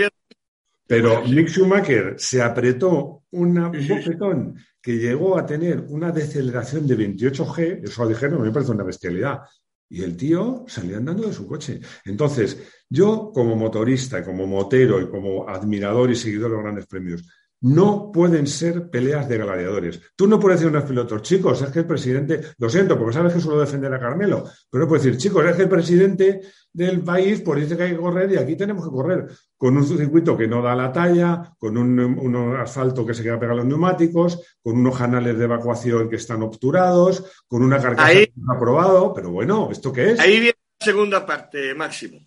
Pero 0.86 1.22
Mick 1.22 1.48
Schumacher 1.48 2.16
se 2.18 2.42
apretó 2.42 3.22
un 3.30 3.54
bofetón 3.54 4.56
que 4.82 4.96
llegó 4.96 5.36
a 5.38 5.46
tener 5.46 5.84
una 5.88 6.10
deceleración 6.10 6.86
de 6.86 6.96
28G, 6.96 7.84
eso 7.84 8.02
lo 8.02 8.08
dijeron, 8.08 8.42
me 8.42 8.50
parece 8.50 8.72
una 8.72 8.84
bestialidad. 8.84 9.40
Y 9.88 10.02
el 10.02 10.16
tío 10.16 10.64
salía 10.68 10.98
andando 10.98 11.26
de 11.26 11.32
su 11.32 11.46
coche. 11.46 11.80
Entonces, 12.04 12.58
yo 12.88 13.30
como 13.34 13.56
motorista, 13.56 14.24
como 14.24 14.46
motero 14.46 15.00
y 15.00 15.08
como 15.10 15.48
admirador 15.48 16.10
y 16.10 16.16
seguidor 16.16 16.50
de 16.50 16.54
los 16.56 16.62
grandes 16.62 16.86
premios, 16.86 17.24
no 17.62 18.10
pueden 18.12 18.46
ser 18.46 18.88
peleas 18.88 19.28
de 19.28 19.38
gladiadores. 19.38 20.00
Tú 20.16 20.26
no 20.26 20.40
puedes 20.40 20.60
decir 20.60 20.74
a 20.74 20.78
unos 20.78 20.88
pilotos, 20.88 21.22
chicos, 21.22 21.60
es 21.60 21.70
que 21.70 21.80
el 21.80 21.86
presidente, 21.86 22.40
lo 22.58 22.70
siento, 22.70 22.98
porque 22.98 23.12
sabes 23.12 23.34
que 23.34 23.40
suelo 23.40 23.60
defender 23.60 23.92
a 23.92 24.00
Carmelo, 24.00 24.44
pero 24.70 24.84
no 24.84 24.88
puedes 24.88 25.04
decir, 25.04 25.20
chicos, 25.20 25.44
es 25.44 25.56
que 25.56 25.62
el 25.62 25.68
presidente 25.68 26.40
del 26.72 27.02
país 27.02 27.42
pues 27.42 27.62
dice 27.62 27.76
que 27.76 27.82
hay 27.82 27.90
que 27.90 27.98
correr 27.98 28.30
y 28.30 28.36
aquí 28.36 28.56
tenemos 28.56 28.84
que 28.84 28.90
correr 28.90 29.26
con 29.56 29.76
un 29.76 29.84
circuito 29.84 30.36
que 30.36 30.46
no 30.46 30.62
da 30.62 30.74
la 30.74 30.92
talla, 30.92 31.54
con 31.58 31.76
un, 31.76 32.56
asfalto 32.56 33.04
que 33.04 33.12
se 33.12 33.22
queda 33.22 33.38
pegado 33.38 33.58
a 33.58 33.62
los 33.62 33.66
neumáticos, 33.66 34.58
con 34.62 34.78
unos 34.78 34.96
canales 34.96 35.36
de 35.36 35.44
evacuación 35.44 36.08
que 36.08 36.16
están 36.16 36.42
obturados, 36.42 37.44
con 37.46 37.62
una 37.62 37.80
carcasa 37.80 38.12
que 38.12 38.32
no 38.36 38.52
ha 38.52 38.56
aprobado, 38.56 39.12
pero 39.12 39.30
bueno, 39.30 39.68
¿esto 39.70 39.92
qué 39.92 40.12
es? 40.12 40.20
Ahí 40.20 40.40
viene 40.40 40.56
la 40.78 40.84
segunda 40.84 41.26
parte, 41.26 41.74
Máximo, 41.74 42.20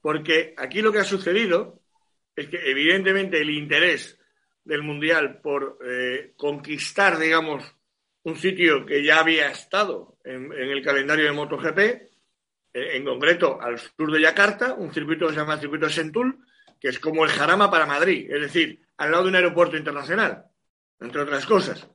porque 0.00 0.54
aquí 0.56 0.80
lo 0.80 0.92
que 0.92 0.98
ha 0.98 1.04
sucedido 1.04 1.80
es 2.36 2.48
que 2.48 2.70
evidentemente 2.70 3.40
el 3.40 3.50
interés 3.50 4.18
del 4.64 4.82
Mundial 4.82 5.40
por 5.40 5.78
eh, 5.86 6.32
conquistar, 6.36 7.18
digamos, 7.18 7.62
un 8.22 8.36
sitio 8.36 8.86
que 8.86 9.04
ya 9.04 9.20
había 9.20 9.50
estado 9.50 10.18
en, 10.24 10.50
el 10.52 10.82
calendario 10.82 11.26
de 11.26 11.32
MotoGP, 11.32 11.78
eh, 11.78 12.08
en 12.72 13.04
concreto 13.04 13.60
al 13.60 13.78
sur 13.78 14.10
de 14.10 14.22
Yakarta, 14.22 14.74
un 14.74 14.92
circuito 14.92 15.26
que 15.26 15.34
se 15.34 15.38
llama 15.38 15.58
circuito 15.58 15.88
Sentul, 15.88 16.38
que 16.80 16.88
es 16.88 16.98
como 16.98 17.24
el 17.24 17.30
Jarama 17.30 17.70
para 17.70 17.86
Madrid, 17.86 18.30
es 18.30 18.40
decir, 18.40 18.86
al 18.96 19.10
lado 19.10 19.24
de 19.24 19.28
un 19.30 19.36
aeropuerto 19.36 19.76
internacional, 19.76 20.44
entre 21.00 21.20
otras 21.20 21.44
cosas. 21.46 21.86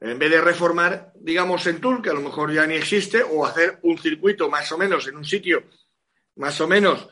En 0.00 0.18
vez 0.18 0.30
de 0.30 0.40
reformar, 0.40 1.12
digamos, 1.16 1.62
Sentul, 1.62 2.02
que 2.02 2.10
a 2.10 2.14
lo 2.14 2.20
mejor 2.20 2.52
ya 2.52 2.66
ni 2.66 2.74
existe, 2.74 3.22
o 3.22 3.46
hacer 3.46 3.78
un 3.82 3.98
circuito 3.98 4.48
más 4.48 4.70
o 4.72 4.78
menos 4.78 5.06
en 5.08 5.16
un 5.16 5.24
sitio 5.24 5.64
más 6.36 6.60
o 6.60 6.68
menos 6.68 7.08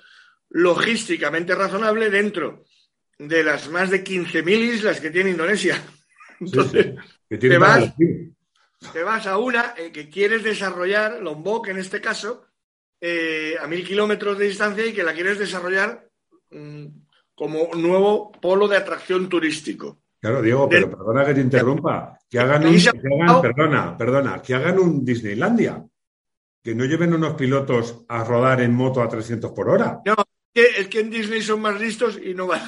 logísticamente 0.51 1.55
razonable 1.55 2.11
dentro 2.11 2.65
de 3.19 3.45
las 3.45 3.69
más 3.71 3.91
de 3.91 4.05
15.000 4.05 4.75
islas 4.75 5.01
que 5.01 5.11
tiene 5.11 5.31
Indonesia. 5.31 5.83
Entonces, 6.41 6.95
te, 7.29 7.59
vas, 9.03 9.27
a 9.27 9.39
una 9.39 9.75
eh, 9.77 9.91
que 9.93 10.09
quieres 10.09 10.43
desarrollar, 10.43 11.21
Lombok 11.21 11.69
en 11.69 11.79
este 11.79 12.01
caso, 12.01 12.47
eh, 13.01 13.55
a 13.61 13.67
mil 13.67 13.87
kilómetros 13.87 14.39
de 14.39 14.47
distancia 14.47 14.87
y 14.87 14.93
que 14.93 15.03
la 15.03 15.15
quieres 15.15 15.39
desarrollar 15.39 16.09
mm, 16.51 16.87
como 17.35 17.71
nuevo 17.75 18.33
polo 18.33 18.69
de 18.69 18.77
atracción 18.77 19.29
turístico. 19.29 20.01
Claro, 20.21 20.41
Diego, 20.41 20.69
pero 20.69 20.91
perdona 20.91 21.25
que 21.27 21.35
te 21.35 21.41
interrumpa. 21.41 22.19
Que 22.29 22.39
hagan 22.39 22.67
un, 22.67 23.43
perdona, 23.43 23.97
perdona, 23.97 24.43
que 24.43 24.55
hagan 24.55 24.79
un 24.79 25.05
Disneylandia. 25.05 25.85
Que 26.63 26.75
no 26.75 26.87
lleven 26.87 27.13
unos 27.13 27.35
pilotos 27.35 28.05
a 28.09 28.25
rodar 28.25 28.63
en 28.63 28.75
moto 28.75 29.03
a 29.03 29.09
300 29.09 29.53
por 29.53 29.69
hora. 29.69 30.01
No, 30.07 30.15
es 30.55 30.89
que 30.89 31.01
en 31.01 31.11
Disney 31.11 31.43
son 31.43 31.61
más 31.61 31.79
listos 31.79 32.19
y 32.23 32.33
no 32.33 32.47
van. 32.47 32.63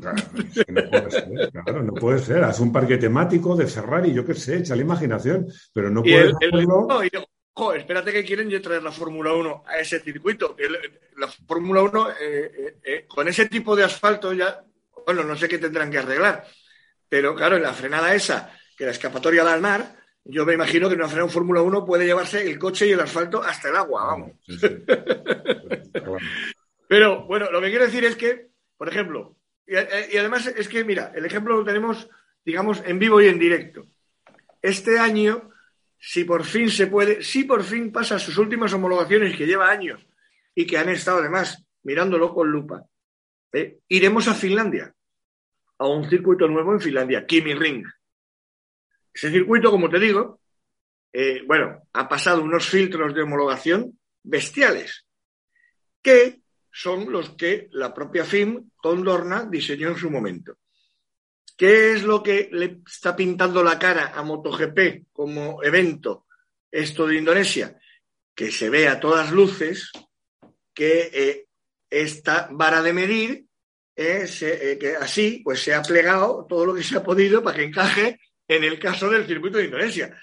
Claro, 0.00 1.82
no 1.82 1.94
puede 1.94 2.18
ser, 2.18 2.42
Haz 2.44 2.60
un 2.60 2.72
parque 2.72 2.96
temático 2.96 3.54
de 3.56 3.66
Ferrari, 3.66 4.12
yo 4.12 4.24
qué 4.24 4.34
sé, 4.34 4.58
echa 4.58 4.74
la 4.74 4.82
imaginación, 4.82 5.46
pero 5.72 5.90
no 5.90 6.02
puede 6.02 6.32
espérate 7.76 8.12
que 8.12 8.24
quieren 8.24 8.62
traer 8.62 8.82
la 8.82 8.92
Fórmula 8.92 9.32
1 9.32 9.64
a 9.66 9.78
ese 9.78 10.00
circuito. 10.00 10.56
La 11.16 11.28
Fórmula 11.28 11.82
1, 11.82 12.10
eh, 12.10 12.14
eh, 12.20 12.76
eh, 12.82 13.04
con 13.06 13.28
ese 13.28 13.46
tipo 13.48 13.76
de 13.76 13.84
asfalto 13.84 14.32
ya, 14.32 14.64
bueno, 15.04 15.24
no 15.24 15.36
sé 15.36 15.48
qué 15.48 15.58
tendrán 15.58 15.90
que 15.90 15.98
arreglar, 15.98 16.46
pero 17.08 17.34
claro, 17.34 17.56
en 17.56 17.62
la 17.62 17.72
frenada 17.72 18.14
esa, 18.14 18.56
que 18.76 18.84
la 18.84 18.92
escapatoria 18.92 19.44
da 19.44 19.52
al 19.52 19.60
mar, 19.60 19.96
yo 20.24 20.46
me 20.46 20.54
imagino 20.54 20.88
que 20.88 20.94
en 20.94 21.00
una 21.00 21.08
frenada 21.08 21.30
Fórmula 21.30 21.62
1 21.62 21.84
puede 21.84 22.06
llevarse 22.06 22.48
el 22.48 22.58
coche 22.58 22.86
y 22.86 22.92
el 22.92 23.00
asfalto 23.00 23.42
hasta 23.42 23.68
el 23.68 23.76
agua, 23.76 24.06
vamos. 24.06 24.32
pero 26.88 27.24
bueno, 27.26 27.50
lo 27.50 27.60
que 27.60 27.70
quiero 27.70 27.84
decir 27.86 28.04
es 28.04 28.16
que, 28.16 28.48
por 28.76 28.88
ejemplo, 28.88 29.36
y, 29.70 30.16
además 30.16 30.48
es 30.48 30.68
que, 30.68 30.84
mira, 30.84 31.12
el 31.14 31.24
ejemplo 31.24 31.56
lo 31.56 31.64
tenemos, 31.64 32.08
digamos, 32.44 32.82
en 32.84 32.98
vivo 32.98 33.20
y 33.20 33.28
en 33.28 33.38
directo. 33.38 33.86
Este 34.60 34.98
año, 34.98 35.50
si 35.96 36.24
por 36.24 36.44
fin 36.44 36.68
se 36.70 36.88
puede, 36.88 37.22
si 37.22 37.44
por 37.44 37.62
fin 37.62 37.92
pasa 37.92 38.18
sus 38.18 38.36
últimas 38.36 38.72
homologaciones, 38.72 39.36
que 39.36 39.46
lleva 39.46 39.70
años 39.70 40.04
y 40.56 40.66
que 40.66 40.76
han 40.76 40.88
estado 40.88 41.18
además 41.18 41.64
mirándolo 41.84 42.34
con 42.34 42.50
lupa, 42.50 42.84
¿eh? 43.52 43.78
iremos 43.86 44.26
a 44.26 44.34
Finlandia, 44.34 44.92
a 45.78 45.86
un 45.86 46.10
circuito 46.10 46.48
nuevo 46.48 46.72
en 46.72 46.80
Finlandia, 46.80 47.24
Kimi 47.24 47.54
Ring. 47.54 47.86
Ese 49.14 49.30
circuito, 49.30 49.70
como 49.70 49.88
te 49.88 50.00
digo, 50.00 50.40
eh, 51.12 51.42
bueno, 51.46 51.82
ha 51.92 52.08
pasado 52.08 52.42
unos 52.42 52.68
filtros 52.68 53.14
de 53.14 53.22
homologación 53.22 53.96
bestiales, 54.24 55.06
que 56.02 56.39
son 56.72 57.10
los 57.10 57.30
que 57.30 57.68
la 57.72 57.92
propia 57.92 58.24
FIM, 58.24 58.70
Tondorna, 58.82 59.46
diseñó 59.50 59.88
en 59.88 59.96
su 59.96 60.10
momento. 60.10 60.58
¿Qué 61.56 61.92
es 61.92 62.04
lo 62.04 62.22
que 62.22 62.48
le 62.52 62.80
está 62.86 63.14
pintando 63.14 63.62
la 63.62 63.78
cara 63.78 64.12
a 64.14 64.22
MotoGP 64.22 65.08
como 65.12 65.62
evento 65.62 66.26
esto 66.70 67.06
de 67.06 67.16
Indonesia? 67.16 67.78
Que 68.34 68.50
se 68.50 68.70
ve 68.70 68.88
a 68.88 68.98
todas 68.98 69.30
luces 69.30 69.90
que 70.72 71.10
eh, 71.12 71.46
esta 71.90 72.48
vara 72.50 72.80
de 72.80 72.92
medir, 72.92 73.44
eh, 73.94 74.26
eh, 74.40 74.78
que 74.80 74.96
así 74.96 75.42
pues 75.44 75.62
se 75.62 75.74
ha 75.74 75.82
plegado 75.82 76.46
todo 76.48 76.64
lo 76.64 76.74
que 76.74 76.82
se 76.82 76.96
ha 76.96 77.02
podido 77.02 77.42
para 77.42 77.58
que 77.58 77.64
encaje 77.64 78.18
en 78.48 78.64
el 78.64 78.78
caso 78.78 79.10
del 79.10 79.26
circuito 79.26 79.58
de 79.58 79.66
Indonesia. 79.66 80.18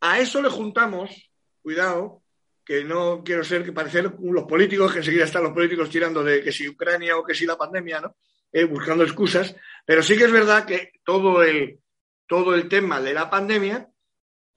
A 0.00 0.20
eso 0.20 0.40
le 0.40 0.50
juntamos, 0.50 1.32
cuidado, 1.62 2.22
que 2.64 2.84
no 2.84 3.22
quiero 3.24 3.44
ser 3.44 3.64
que 3.64 3.72
parecer 3.72 4.14
los 4.20 4.44
políticos, 4.44 4.92
que 4.92 4.98
enseguida 4.98 5.24
están 5.24 5.42
los 5.42 5.52
políticos 5.52 5.90
tirando 5.90 6.24
de 6.24 6.42
que 6.42 6.52
si 6.52 6.68
Ucrania 6.68 7.16
o 7.16 7.24
que 7.24 7.34
si 7.34 7.46
la 7.46 7.58
pandemia, 7.58 8.00
¿no? 8.00 8.16
Eh, 8.52 8.64
buscando 8.64 9.04
excusas, 9.04 9.54
pero 9.84 10.02
sí 10.02 10.16
que 10.16 10.24
es 10.24 10.32
verdad 10.32 10.64
que 10.64 10.92
todo 11.04 11.42
el, 11.42 11.80
todo 12.26 12.54
el 12.54 12.68
tema 12.68 13.00
de 13.00 13.12
la 13.12 13.28
pandemia 13.28 13.88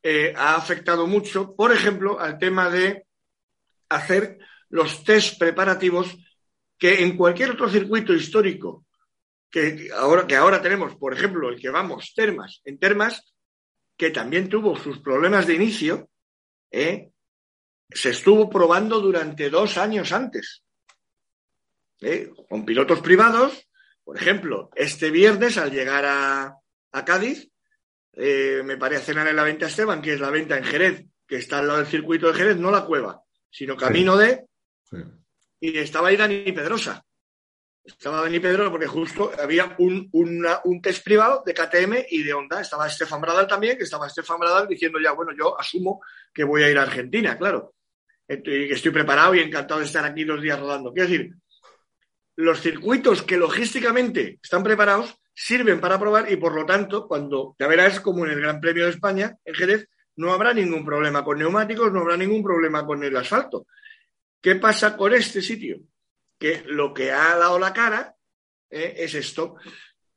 eh, 0.04 0.34
ha 0.36 0.56
afectado 0.56 1.08
mucho, 1.08 1.56
por 1.56 1.72
ejemplo, 1.72 2.20
al 2.20 2.38
tema 2.38 2.70
de 2.70 3.06
hacer 3.90 4.38
los 4.70 5.04
test 5.04 5.40
preparativos 5.40 6.16
que 6.78 7.02
en 7.02 7.18
cualquier 7.18 7.52
otro 7.52 7.70
circuito 7.70 8.14
histórico 8.14 8.86
que 9.50 9.90
ahora, 9.96 10.28
que 10.28 10.36
ahora 10.36 10.62
tenemos, 10.62 10.96
por 10.96 11.14
ejemplo, 11.14 11.50
el 11.50 11.60
que 11.60 11.70
vamos, 11.70 12.14
Termas, 12.16 12.62
en 12.66 12.78
Termas, 12.78 13.34
que 13.96 14.12
también 14.12 14.50
tuvo 14.50 14.76
sus 14.76 15.00
problemas 15.00 15.48
de 15.48 15.56
inicio, 15.56 16.10
¿eh? 16.70 17.10
Se 17.90 18.10
estuvo 18.10 18.50
probando 18.50 19.00
durante 19.00 19.50
dos 19.50 19.78
años 19.78 20.12
antes, 20.12 20.64
¿eh? 22.02 22.32
con 22.50 22.66
pilotos 22.66 23.00
privados. 23.02 23.68
Por 24.04 24.18
ejemplo, 24.18 24.70
este 24.76 25.12
viernes 25.12 25.58
al 25.58 25.72
llegar 25.72 26.06
a, 26.06 26.58
Cádiz, 27.06 27.50
eh, 28.14 28.62
me 28.66 28.78
paré 28.78 28.96
a 28.96 29.02
cenar 29.02 29.28
en 29.28 29.36
la 29.36 29.44
venta 29.44 29.68
Esteban, 29.68 30.02
que 30.02 30.14
es 30.14 30.20
la 30.20 30.32
venta 30.32 30.58
en 30.58 30.64
Jerez, 30.64 31.06
que 31.28 31.36
está 31.36 31.60
al 31.60 31.68
lado 31.68 31.80
del 31.80 31.88
circuito 31.88 32.28
de 32.28 32.34
Jerez, 32.34 32.58
no 32.58 32.72
la 32.72 32.86
cueva, 32.86 33.22
sino 33.52 33.76
camino 33.76 34.18
de... 34.18 34.46
Y 35.60 35.78
estaba 35.78 36.08
ahí 36.08 36.18
Dani 36.18 36.52
Pedrosa. 36.52 37.06
Estaba 37.88 38.22
Dani 38.22 38.40
Pedrosa 38.40 38.70
porque 38.70 38.86
justo 38.86 39.32
había 39.42 39.76
un, 39.80 40.10
un 40.12 40.82
test 40.82 41.04
privado 41.04 41.42
de 41.46 41.54
KTM 41.54 42.06
y 42.10 42.24
de 42.24 42.34
Honda. 42.34 42.62
Estaba 42.62 42.86
Estefan 42.86 43.22
Bradal 43.22 43.48
también, 43.48 43.78
que 43.78 43.86
estaba 43.86 44.08
Estefan 44.08 44.40
Bradal 44.40 44.68
diciendo 44.68 45.00
ya, 45.04 45.14
bueno, 45.14 45.32
yo 45.38 45.60
asumo 45.60 46.02
que 46.34 46.44
voy 46.44 46.64
a 46.64 46.70
ir 46.70 46.78
a 46.78 46.84
Argentina, 46.84 47.38
claro 47.38 47.74
que 48.28 48.74
estoy 48.74 48.92
preparado 48.92 49.36
y 49.36 49.40
encantado 49.40 49.80
de 49.80 49.86
estar 49.86 50.04
aquí 50.04 50.24
dos 50.26 50.42
días 50.42 50.60
rodando. 50.60 50.94
Quiero 50.94 51.10
decir, 51.10 51.36
los 52.36 52.60
circuitos 52.60 53.24
que 53.24 53.38
logísticamente 53.38 54.40
están 54.42 54.64
preparados 54.64 55.16
sirven 55.34 55.80
para 55.80 56.00
probar 56.00 56.32
y 56.32 56.36
por 56.36 56.54
lo 56.54 56.66
tanto, 56.66 57.08
cuando 57.08 57.56
ya 57.58 57.68
verás 57.68 58.00
como 58.00 58.26
en 58.26 58.32
el 58.32 58.42
Gran 58.42 58.60
Premio 58.60 58.86
de 58.86 58.92
España, 58.92 59.38
en 59.46 59.54
Jerez, 59.54 59.88
no 60.18 60.34
habrá 60.34 60.54
ningún 60.54 60.84
problema 60.84 61.24
con 61.24 61.38
neumáticos, 61.38 61.92
no 61.92 62.02
habrá 62.02 62.18
ningún 62.18 62.44
problema 62.44 62.86
con 62.86 63.04
el 63.04 63.16
asfalto. 63.16 63.68
¿Qué 64.42 64.56
pasa 64.56 64.98
con 64.98 65.14
este 65.14 65.42
sitio? 65.42 65.80
Que 66.38 66.64
lo 66.66 66.94
que 66.94 67.12
ha 67.12 67.36
dado 67.38 67.60
la 67.60 67.74
cara 67.74 68.16
eh, 68.70 68.96
es 68.98 69.14
esto. 69.16 69.56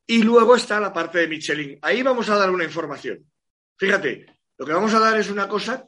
Y 0.05 0.23
luego 0.23 0.55
está 0.55 0.79
la 0.79 0.93
parte 0.93 1.19
de 1.19 1.27
Michelin. 1.27 1.79
Ahí 1.81 2.03
vamos 2.03 2.29
a 2.29 2.37
dar 2.37 2.49
una 2.49 2.63
información. 2.63 3.25
Fíjate, 3.77 4.25
lo 4.57 4.65
que 4.65 4.73
vamos 4.73 4.93
a 4.93 4.99
dar 4.99 5.17
es 5.17 5.29
una 5.29 5.47
cosa, 5.47 5.85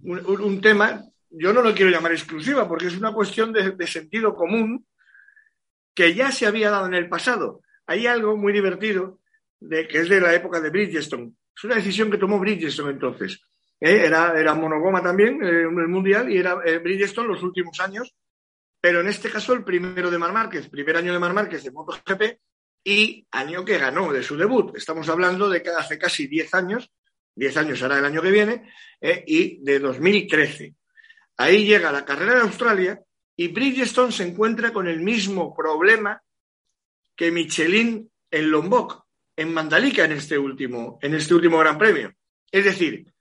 un 0.00 0.60
tema 0.60 1.02
yo 1.30 1.52
no 1.52 1.62
lo 1.62 1.74
quiero 1.74 1.90
llamar 1.90 2.12
exclusiva 2.12 2.66
porque 2.68 2.86
es 2.86 2.96
una 2.96 3.12
cuestión 3.12 3.52
de, 3.52 3.86
sentido 3.86 4.34
común 4.34 4.86
que 5.94 6.14
ya 6.14 6.32
se 6.32 6.46
había 6.46 6.70
dado 6.70 6.86
en 6.86 6.94
el 6.94 7.08
pasado. 7.08 7.62
Hay 7.86 8.06
algo 8.06 8.36
muy 8.36 8.52
divertido 8.52 9.20
de, 9.60 9.88
que 9.88 9.98
es 9.98 10.08
de 10.08 10.20
la 10.20 10.34
época 10.34 10.60
de 10.60 10.70
Bridgestone. 10.70 11.32
Es 11.56 11.64
una 11.64 11.74
decisión 11.74 12.10
que 12.10 12.18
tomó 12.18 12.38
Bridgestone 12.38 12.92
entonces. 12.92 13.40
¿eh? 13.80 14.04
Era, 14.06 14.38
era 14.38 14.54
monogoma 14.54 15.02
también 15.02 15.42
eh, 15.42 15.62
el 15.62 15.88
Mundial 15.88 16.30
y 16.30 16.38
era 16.38 16.60
eh, 16.64 16.78
Bridgestone 16.78 17.28
los 17.28 17.42
últimos 17.42 17.78
años, 17.80 18.14
pero 18.80 19.00
en 19.00 19.08
este 19.08 19.30
caso 19.30 19.52
el 19.52 19.64
primero 19.64 20.10
de 20.10 20.18
Mar 20.18 20.32
Márquez, 20.32 20.68
primer 20.68 20.96
año 20.96 21.12
de 21.12 21.18
Mar 21.18 21.32
Márquez 21.32 21.64
de 21.64 21.70
MotoGP, 21.70 22.38
y 22.84 23.26
año 23.32 23.64
que 23.64 23.78
ganó 23.78 24.12
de 24.12 24.22
su 24.22 24.36
debut. 24.36 24.76
Estamos 24.76 25.08
hablando 25.08 25.48
de 25.48 25.62
que 25.62 25.70
hace 25.70 25.98
casi 25.98 26.26
10 26.26 26.54
años, 26.54 26.90
10 27.34 27.56
años 27.58 27.78
será 27.78 27.98
el 27.98 28.04
año 28.04 28.22
que 28.22 28.30
viene, 28.30 28.72
eh, 29.00 29.24
y 29.26 29.62
de 29.62 29.78
2013. 29.78 30.74
Ahí 31.36 31.66
llega 31.66 31.92
la 31.92 32.04
carrera 32.04 32.36
de 32.36 32.40
Australia 32.40 33.00
y 33.36 33.48
Bridgestone 33.48 34.12
se 34.12 34.26
encuentra 34.26 34.72
con 34.72 34.88
el 34.88 35.00
mismo 35.00 35.54
problema 35.54 36.22
que 37.14 37.30
Michelin 37.30 38.10
en 38.30 38.50
Lombok, 38.50 39.04
en 39.36 39.52
Mandalika 39.52 40.04
en 40.04 40.12
este 40.12 40.38
último, 40.38 40.98
en 41.02 41.14
este 41.14 41.34
último 41.34 41.58
Gran 41.58 41.78
Premio. 41.78 42.12
Es 42.50 42.64
decir, 42.64 43.12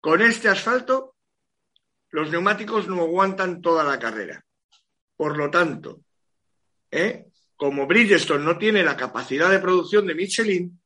con 0.00 0.22
este 0.22 0.48
asfalto 0.48 1.14
los 2.10 2.30
neumáticos 2.30 2.88
no 2.88 3.02
aguantan 3.02 3.60
toda 3.60 3.84
la 3.84 3.98
carrera. 3.98 4.44
Por 5.16 5.36
lo 5.36 5.50
tanto, 5.50 6.00
¿eh? 6.90 7.26
como 7.56 7.86
Bridgestone 7.86 8.44
no 8.44 8.58
tiene 8.58 8.82
la 8.82 8.96
capacidad 8.96 9.50
de 9.50 9.60
producción 9.60 10.06
de 10.06 10.14
Michelin, 10.14 10.80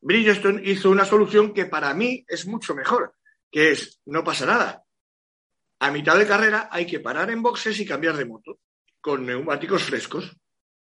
Bridgestone 0.00 0.62
hizo 0.64 0.90
una 0.90 1.04
solución 1.04 1.52
que 1.52 1.66
para 1.66 1.92
mí 1.92 2.24
es 2.26 2.46
mucho 2.46 2.74
mejor, 2.74 3.14
que 3.50 3.72
es, 3.72 4.00
no 4.06 4.24
pasa 4.24 4.46
nada. 4.46 4.82
A 5.78 5.90
mitad 5.90 6.18
de 6.18 6.26
carrera 6.26 6.68
hay 6.70 6.86
que 6.86 7.00
parar 7.00 7.30
en 7.30 7.42
boxes 7.42 7.78
y 7.80 7.86
cambiar 7.86 8.16
de 8.16 8.24
moto, 8.24 8.58
con 9.00 9.26
neumáticos 9.26 9.82
frescos. 9.82 10.36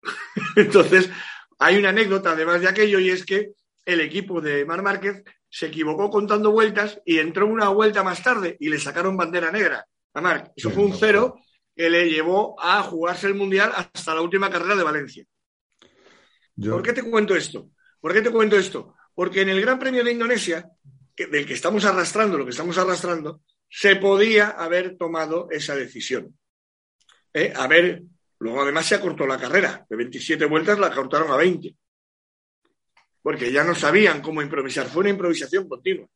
Entonces, 0.56 1.10
hay 1.58 1.76
una 1.76 1.90
anécdota 1.90 2.32
además 2.32 2.60
de 2.60 2.68
aquello 2.68 2.98
y 2.98 3.10
es 3.10 3.24
que 3.24 3.52
el 3.84 4.00
equipo 4.00 4.40
de 4.40 4.64
Mar 4.64 4.82
Márquez 4.82 5.22
se 5.48 5.66
equivocó 5.66 6.10
contando 6.10 6.50
vueltas 6.50 7.00
y 7.04 7.18
entró 7.18 7.46
una 7.46 7.68
vuelta 7.68 8.02
más 8.02 8.22
tarde 8.22 8.56
y 8.58 8.68
le 8.70 8.78
sacaron 8.78 9.16
bandera 9.16 9.50
negra 9.52 9.86
a 10.14 10.20
Marc. 10.20 10.52
Eso 10.56 10.70
fue 10.70 10.84
un 10.84 10.94
cero 10.94 11.40
que 11.74 11.90
le 11.90 12.08
llevó 12.08 12.60
a 12.60 12.82
jugarse 12.82 13.26
el 13.26 13.34
Mundial 13.34 13.72
hasta 13.74 14.14
la 14.14 14.20
última 14.20 14.50
carrera 14.50 14.76
de 14.76 14.84
Valencia. 14.84 15.24
¿Por 16.56 16.82
qué 16.82 16.92
te 16.92 17.02
cuento 17.02 17.34
esto? 17.34 17.70
¿Por 18.00 18.12
qué 18.12 18.22
te 18.22 18.30
cuento 18.30 18.56
esto? 18.56 18.94
Porque 19.14 19.42
en 19.42 19.48
el 19.48 19.60
Gran 19.60 19.78
Premio 19.78 20.04
de 20.04 20.12
Indonesia, 20.12 20.68
del 21.16 21.46
que 21.46 21.54
estamos 21.54 21.84
arrastrando, 21.84 22.38
lo 22.38 22.44
que 22.44 22.50
estamos 22.50 22.78
arrastrando, 22.78 23.42
se 23.68 23.96
podía 23.96 24.50
haber 24.50 24.96
tomado 24.96 25.48
esa 25.50 25.74
decisión. 25.74 26.36
¿Eh? 27.32 27.52
A 27.56 27.66
ver, 27.66 28.02
luego 28.38 28.62
además 28.62 28.86
se 28.86 28.94
acortó 28.94 29.26
la 29.26 29.38
carrera, 29.38 29.84
de 29.88 29.96
27 29.96 30.44
vueltas 30.44 30.78
la 30.78 30.88
acortaron 30.88 31.30
a 31.32 31.36
20. 31.36 31.74
Porque 33.20 33.50
ya 33.50 33.64
no 33.64 33.74
sabían 33.74 34.20
cómo 34.20 34.42
improvisar, 34.42 34.86
fue 34.86 35.00
una 35.00 35.10
improvisación 35.10 35.68
continua. 35.68 36.06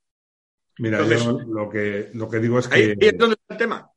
Mira, 0.78 1.04
yo 1.04 1.40
lo 1.40 1.68
que, 1.68 2.10
lo 2.14 2.28
que 2.28 2.38
digo 2.38 2.60
es 2.60 2.68
que. 2.68 2.74
Ahí 2.76 2.96
es 2.96 3.18
donde 3.18 3.34
está 3.34 3.54
el 3.54 3.58
tema. 3.58 3.90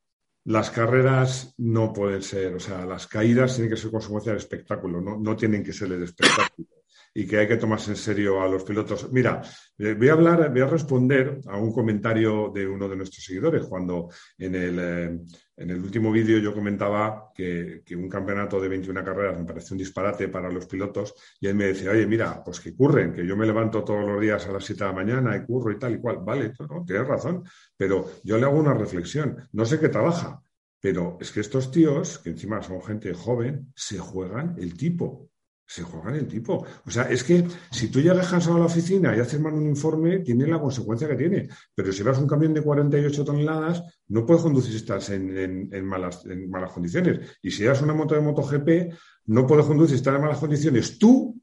Las 0.45 0.71
carreras 0.71 1.53
no 1.57 1.93
pueden 1.93 2.23
ser, 2.23 2.55
o 2.55 2.59
sea, 2.59 2.85
las 2.85 3.07
caídas 3.07 3.55
tienen 3.55 3.69
que 3.71 3.77
ser 3.77 3.91
consecuencia 3.91 4.31
del 4.31 4.41
espectáculo, 4.41 4.99
no, 4.99 5.19
no 5.19 5.35
tienen 5.35 5.63
que 5.63 5.73
ser 5.73 5.91
el 5.91 6.03
espectáculo 6.03 6.67
y 7.13 7.27
que 7.27 7.39
hay 7.39 7.47
que 7.47 7.57
tomarse 7.57 7.91
en 7.91 7.97
serio 7.97 8.41
a 8.41 8.47
los 8.47 8.63
pilotos. 8.63 9.11
Mira, 9.11 9.41
eh, 9.77 9.93
voy 9.93 10.09
a 10.09 10.13
hablar, 10.13 10.49
voy 10.49 10.61
a 10.61 10.67
responder 10.67 11.41
a 11.47 11.57
un 11.57 11.73
comentario 11.73 12.51
de 12.53 12.65
uno 12.65 12.87
de 12.87 12.95
nuestros 12.95 13.23
seguidores, 13.23 13.65
cuando 13.65 14.09
en 14.37 14.55
el, 14.55 14.79
eh, 14.79 15.19
en 15.61 15.69
el 15.69 15.81
último 15.81 16.11
vídeo 16.11 16.39
yo 16.39 16.53
comentaba 16.53 17.31
que, 17.33 17.83
un 17.95 18.09
campeonato 18.09 18.59
de 18.59 18.67
21 18.67 19.03
carreras 19.03 19.37
me 19.37 19.45
parece 19.45 19.73
un 19.73 19.77
disparate 19.77 20.27
para 20.27 20.49
los 20.49 20.65
pilotos 20.65 21.13
y 21.39 21.47
él 21.47 21.55
me 21.55 21.65
decía, 21.65 21.91
oye, 21.91 22.05
mira, 22.07 22.43
pues 22.43 22.59
que 22.59 22.75
curren, 22.75 23.13
que 23.13 23.25
yo 23.25 23.37
me 23.37 23.45
levanto 23.45 23.83
todos 23.83 24.07
los 24.07 24.19
días 24.19 24.45
a 24.47 24.51
las 24.51 24.65
7 24.65 24.83
de 24.83 24.89
la 24.89 24.95
mañana 24.95 25.35
y 25.35 25.45
curro 25.45 25.71
y 25.71 25.79
tal 25.79 25.93
y 25.93 25.99
cual. 25.99 26.19
Vale, 26.21 26.53
no, 26.59 26.83
tienes 26.85 27.07
razón, 27.07 27.43
pero 27.77 28.09
yo 28.23 28.37
le 28.37 28.45
hago 28.45 28.57
una 28.57 28.73
reflexión. 28.73 29.37
No 29.53 29.65
sé 29.65 29.79
qué 29.79 29.89
trabaja, 29.89 30.41
pero 30.79 31.17
es 31.21 31.31
que 31.31 31.41
estos 31.41 31.71
tíos, 31.71 32.19
que 32.19 32.31
encima 32.31 32.61
son 32.61 32.81
gente 32.81 33.13
joven, 33.13 33.71
se 33.75 33.99
juegan 33.99 34.55
el 34.57 34.75
tipo 34.75 35.30
se 35.71 35.83
juega 35.83 36.13
el 36.13 36.27
tipo. 36.27 36.65
O 36.85 36.91
sea, 36.91 37.03
es 37.03 37.23
que 37.23 37.47
si 37.71 37.87
tú 37.87 38.01
llegas 38.01 38.27
cansado 38.27 38.57
a 38.57 38.59
la 38.59 38.65
oficina 38.65 39.15
y 39.15 39.21
haces 39.21 39.39
mal 39.39 39.53
un 39.53 39.65
informe, 39.67 40.19
tiene 40.19 40.45
la 40.45 40.59
consecuencia 40.59 41.07
que 41.07 41.15
tiene. 41.15 41.47
Pero 41.73 41.93
si 41.93 42.03
vas 42.03 42.17
un 42.17 42.27
camión 42.27 42.53
de 42.53 42.61
48 42.61 43.23
toneladas, 43.23 43.81
no 44.09 44.25
puedes 44.25 44.43
conducir 44.43 44.75
estás 44.75 45.11
en, 45.11 45.85
malas, 45.85 46.25
en 46.25 46.49
malas 46.49 46.73
condiciones. 46.73 47.37
Y 47.41 47.51
si 47.51 47.63
llevas 47.63 47.81
una 47.81 47.93
moto 47.93 48.15
de 48.15 48.19
MotoGP, 48.19 48.93
no 49.27 49.47
puedes 49.47 49.65
conducir 49.65 49.95
estás 49.95 50.13
en 50.13 50.21
malas 50.21 50.39
condiciones 50.39 50.99
tú, 50.99 51.41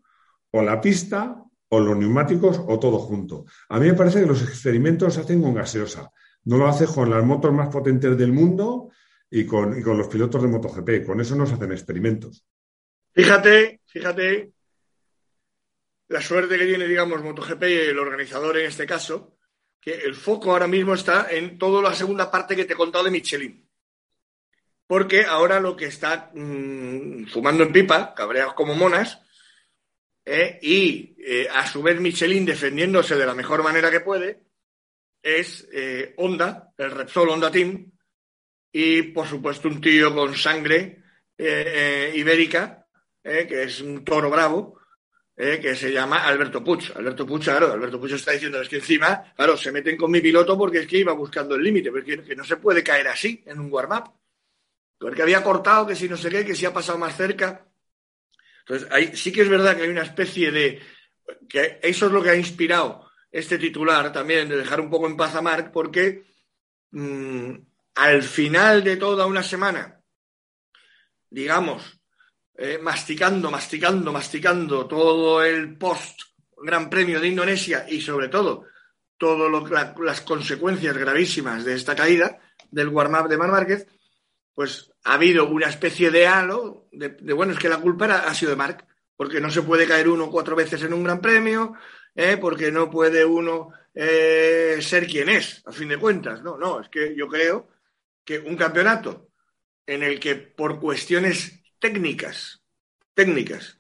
o 0.50 0.61
la 0.61 0.79
pista, 0.79 1.42
o 1.70 1.81
los 1.81 1.96
neumáticos, 1.96 2.61
o 2.66 2.79
todo 2.79 2.98
junto. 2.98 3.46
A 3.70 3.81
mí 3.81 3.87
me 3.87 3.94
parece 3.94 4.20
que 4.20 4.26
los 4.26 4.42
experimentos 4.42 5.14
se 5.14 5.20
hacen 5.20 5.40
con 5.40 5.55
gaseosa. 5.55 6.11
No 6.44 6.59
lo 6.59 6.68
haces 6.68 6.90
con 6.90 7.09
las 7.09 7.24
motos 7.24 7.55
más 7.55 7.70
potentes 7.70 8.14
del 8.18 8.33
mundo 8.35 8.90
y 9.31 9.46
con, 9.46 9.79
y 9.79 9.83
con 9.83 9.96
los 9.96 10.09
pilotos 10.09 10.42
de 10.42 10.48
MotoGP. 10.48 11.07
Con 11.07 11.18
eso 11.18 11.35
no 11.35 11.46
se 11.46 11.55
hacen 11.55 11.72
experimentos. 11.72 12.44
Fíjate, 13.18 13.81
fíjate 13.85 14.52
la 16.07 16.20
suerte 16.20 16.57
que 16.57 16.66
tiene, 16.66 16.87
digamos, 16.87 17.20
MotoGP 17.20 17.62
y 17.64 17.74
el 17.74 17.98
organizador 17.98 18.57
en 18.59 18.66
este 18.66 18.87
caso, 18.87 19.37
que 19.81 19.92
el 19.92 20.14
foco 20.14 20.52
ahora 20.52 20.68
mismo 20.68 20.94
está 20.94 21.26
en 21.28 21.59
toda 21.59 21.83
la 21.83 21.96
segunda 21.96 22.31
parte 22.31 22.54
que 22.54 22.64
te 22.64 22.74
he 22.74 22.76
contado 22.76 23.02
de 23.02 23.11
Michelin. 23.11 23.68
Porque 24.87 25.24
ahora 25.24 25.59
lo 25.59 25.76
que 25.76 25.87
está 25.87 26.31
mm, 26.33 27.26
fumando 27.26 27.64
en 27.64 27.72
pipa, 27.72 28.14
cabreados 28.14 28.54
como 28.54 28.76
monas, 28.76 29.20
eh, 30.24 30.61
y 30.62 31.16
eh, 31.18 31.48
a 31.52 31.66
su 31.66 31.83
vez 31.83 32.00
Michelin 32.00 32.46
defendiéndose 32.46 33.16
de 33.16 33.26
la 33.26 33.35
mejor 33.35 33.64
manera 33.64 33.90
que 33.90 33.98
puede, 33.98 34.44
es 35.20 35.68
eh, 35.72 36.14
Honda, 36.18 36.72
el 36.78 36.92
Repsol 36.92 37.31
Honda 37.31 37.50
Team, 37.50 37.90
y 38.70 39.02
por 39.02 39.26
supuesto 39.26 39.66
un 39.66 39.81
tío 39.81 40.14
con 40.14 40.37
sangre 40.37 41.02
ibérica 42.14 42.77
eh, 43.28 43.46
que 43.46 43.62
es 43.64 43.80
un 43.80 44.04
toro 44.04 44.30
bravo, 44.30 44.80
eh, 45.36 45.60
que 45.60 45.76
se 45.76 45.92
llama 45.92 46.24
Alberto 46.24 46.64
Puch. 46.64 46.90
Alberto 46.96 47.26
Puch, 47.26 47.44
claro, 47.44 47.72
Alberto 47.72 48.00
Puch 48.00 48.12
está 48.12 48.32
diciendo, 48.32 48.60
es 48.60 48.68
que 48.68 48.76
encima, 48.76 49.32
claro, 49.36 49.56
se 49.56 49.70
meten 49.70 49.96
con 49.96 50.10
mi 50.10 50.20
piloto 50.20 50.56
porque 50.56 50.78
es 50.78 50.86
que 50.86 50.98
iba 50.98 51.12
buscando 51.12 51.54
el 51.54 51.62
límite, 51.62 51.90
porque 51.90 52.22
que 52.24 52.34
no 52.34 52.44
se 52.44 52.56
puede 52.56 52.82
caer 52.82 53.08
así 53.08 53.42
en 53.46 53.60
un 53.60 53.72
warm-up. 53.72 54.12
Porque 54.98 55.22
había 55.22 55.44
cortado, 55.44 55.86
que 55.86 55.94
si 55.94 56.08
no 56.08 56.16
sé 56.16 56.28
qué, 56.30 56.44
que 56.44 56.56
si 56.56 56.66
ha 56.66 56.72
pasado 56.72 56.98
más 56.98 57.16
cerca. 57.16 57.64
Entonces, 58.60 59.20
sí 59.20 59.30
que 59.30 59.42
es 59.42 59.48
verdad 59.48 59.76
que 59.76 59.82
hay 59.82 59.90
una 59.90 60.02
especie 60.02 60.50
de... 60.50 60.82
que 61.48 61.78
eso 61.82 62.06
es 62.06 62.12
lo 62.12 62.22
que 62.22 62.30
ha 62.30 62.36
inspirado 62.36 63.08
este 63.30 63.58
titular 63.58 64.12
también, 64.12 64.48
de 64.48 64.56
dejar 64.56 64.80
un 64.80 64.90
poco 64.90 65.06
en 65.06 65.16
paz 65.16 65.34
a 65.34 65.42
Marc, 65.42 65.70
porque 65.70 66.24
mm, 66.90 67.52
al 67.94 68.22
final 68.22 68.82
de 68.82 68.96
toda 68.96 69.26
una 69.26 69.42
semana, 69.42 70.02
digamos, 71.30 71.97
eh, 72.61 72.77
masticando, 72.83 73.53
masticando, 73.53 74.12
masticando 74.12 74.87
todo 74.88 75.44
el 75.44 75.79
post 75.79 76.23
Gran 76.61 76.90
Premio 76.90 77.21
de 77.21 77.29
Indonesia 77.29 77.87
y 77.88 78.01
sobre 78.01 78.29
todo 78.29 78.66
todas 79.16 79.94
las 80.01 80.21
consecuencias 80.23 80.97
gravísimas 80.97 81.64
de 81.64 81.75
esta 81.75 81.94
caída 81.94 82.40
del 82.73 82.88
warm-up 82.88 83.29
de 83.29 83.37
Mar 83.37 83.53
Márquez, 83.53 83.87
pues 84.55 84.90
ha 85.05 85.14
habido 85.14 85.49
una 85.49 85.68
especie 85.68 86.11
de 86.11 86.27
halo 86.27 86.88
de, 86.90 87.33
bueno, 87.33 87.53
es 87.53 87.61
que 87.61 87.68
la 87.68 87.79
culpa 87.79 88.07
ha 88.07 88.35
sido 88.35 88.51
de 88.51 88.57
Marc, 88.57 88.85
porque 89.16 89.40
no 89.40 89.51
se 89.51 89.62
puede 89.62 89.87
caer 89.87 90.09
uno 90.09 90.29
cuatro 90.29 90.57
veces 90.57 90.83
en 90.83 90.92
un 90.92 91.05
Gran 91.05 91.21
Premio, 91.21 91.75
eh, 92.12 92.38
porque 92.38 92.73
no 92.73 92.90
puede 92.90 93.25
uno 93.25 93.71
eh, 93.94 94.79
ser 94.81 95.07
quien 95.07 95.29
es, 95.29 95.62
a 95.64 95.71
fin 95.71 95.88
de 95.88 95.97
cuentas. 95.97 96.42
No, 96.42 96.59
no, 96.59 96.81
es 96.81 96.88
que 96.88 97.14
yo 97.16 97.29
creo 97.29 97.68
que 98.25 98.40
un 98.40 98.57
campeonato 98.57 99.29
en 99.87 100.03
el 100.03 100.18
que 100.18 100.35
por 100.35 100.81
cuestiones 100.81 101.58
técnicas, 101.78 102.62
técnicas, 103.14 103.78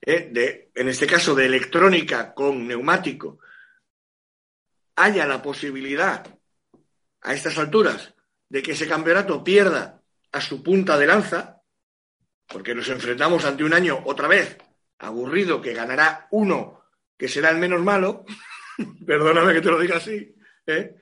¿eh? 0.00 0.28
de, 0.32 0.70
en 0.74 0.88
este 0.88 1.06
caso 1.06 1.34
de 1.34 1.46
electrónica 1.46 2.34
con 2.34 2.66
neumático, 2.66 3.38
haya 4.96 5.26
la 5.26 5.42
posibilidad 5.42 6.26
a 7.22 7.34
estas 7.34 7.58
alturas 7.58 8.14
de 8.48 8.62
que 8.62 8.72
ese 8.72 8.86
campeonato 8.86 9.42
pierda 9.42 10.02
a 10.32 10.40
su 10.40 10.62
punta 10.62 10.98
de 10.98 11.06
lanza, 11.06 11.62
porque 12.46 12.74
nos 12.74 12.88
enfrentamos 12.88 13.44
ante 13.44 13.64
un 13.64 13.74
año 13.74 14.02
otra 14.04 14.28
vez 14.28 14.58
aburrido 14.98 15.60
que 15.60 15.74
ganará 15.74 16.28
uno 16.30 16.84
que 17.16 17.28
será 17.28 17.50
el 17.50 17.58
menos 17.58 17.82
malo, 17.82 18.24
perdóname 19.06 19.54
que 19.54 19.60
te 19.60 19.70
lo 19.70 19.78
diga 19.78 19.96
así, 19.96 20.34
¿eh? 20.66 20.96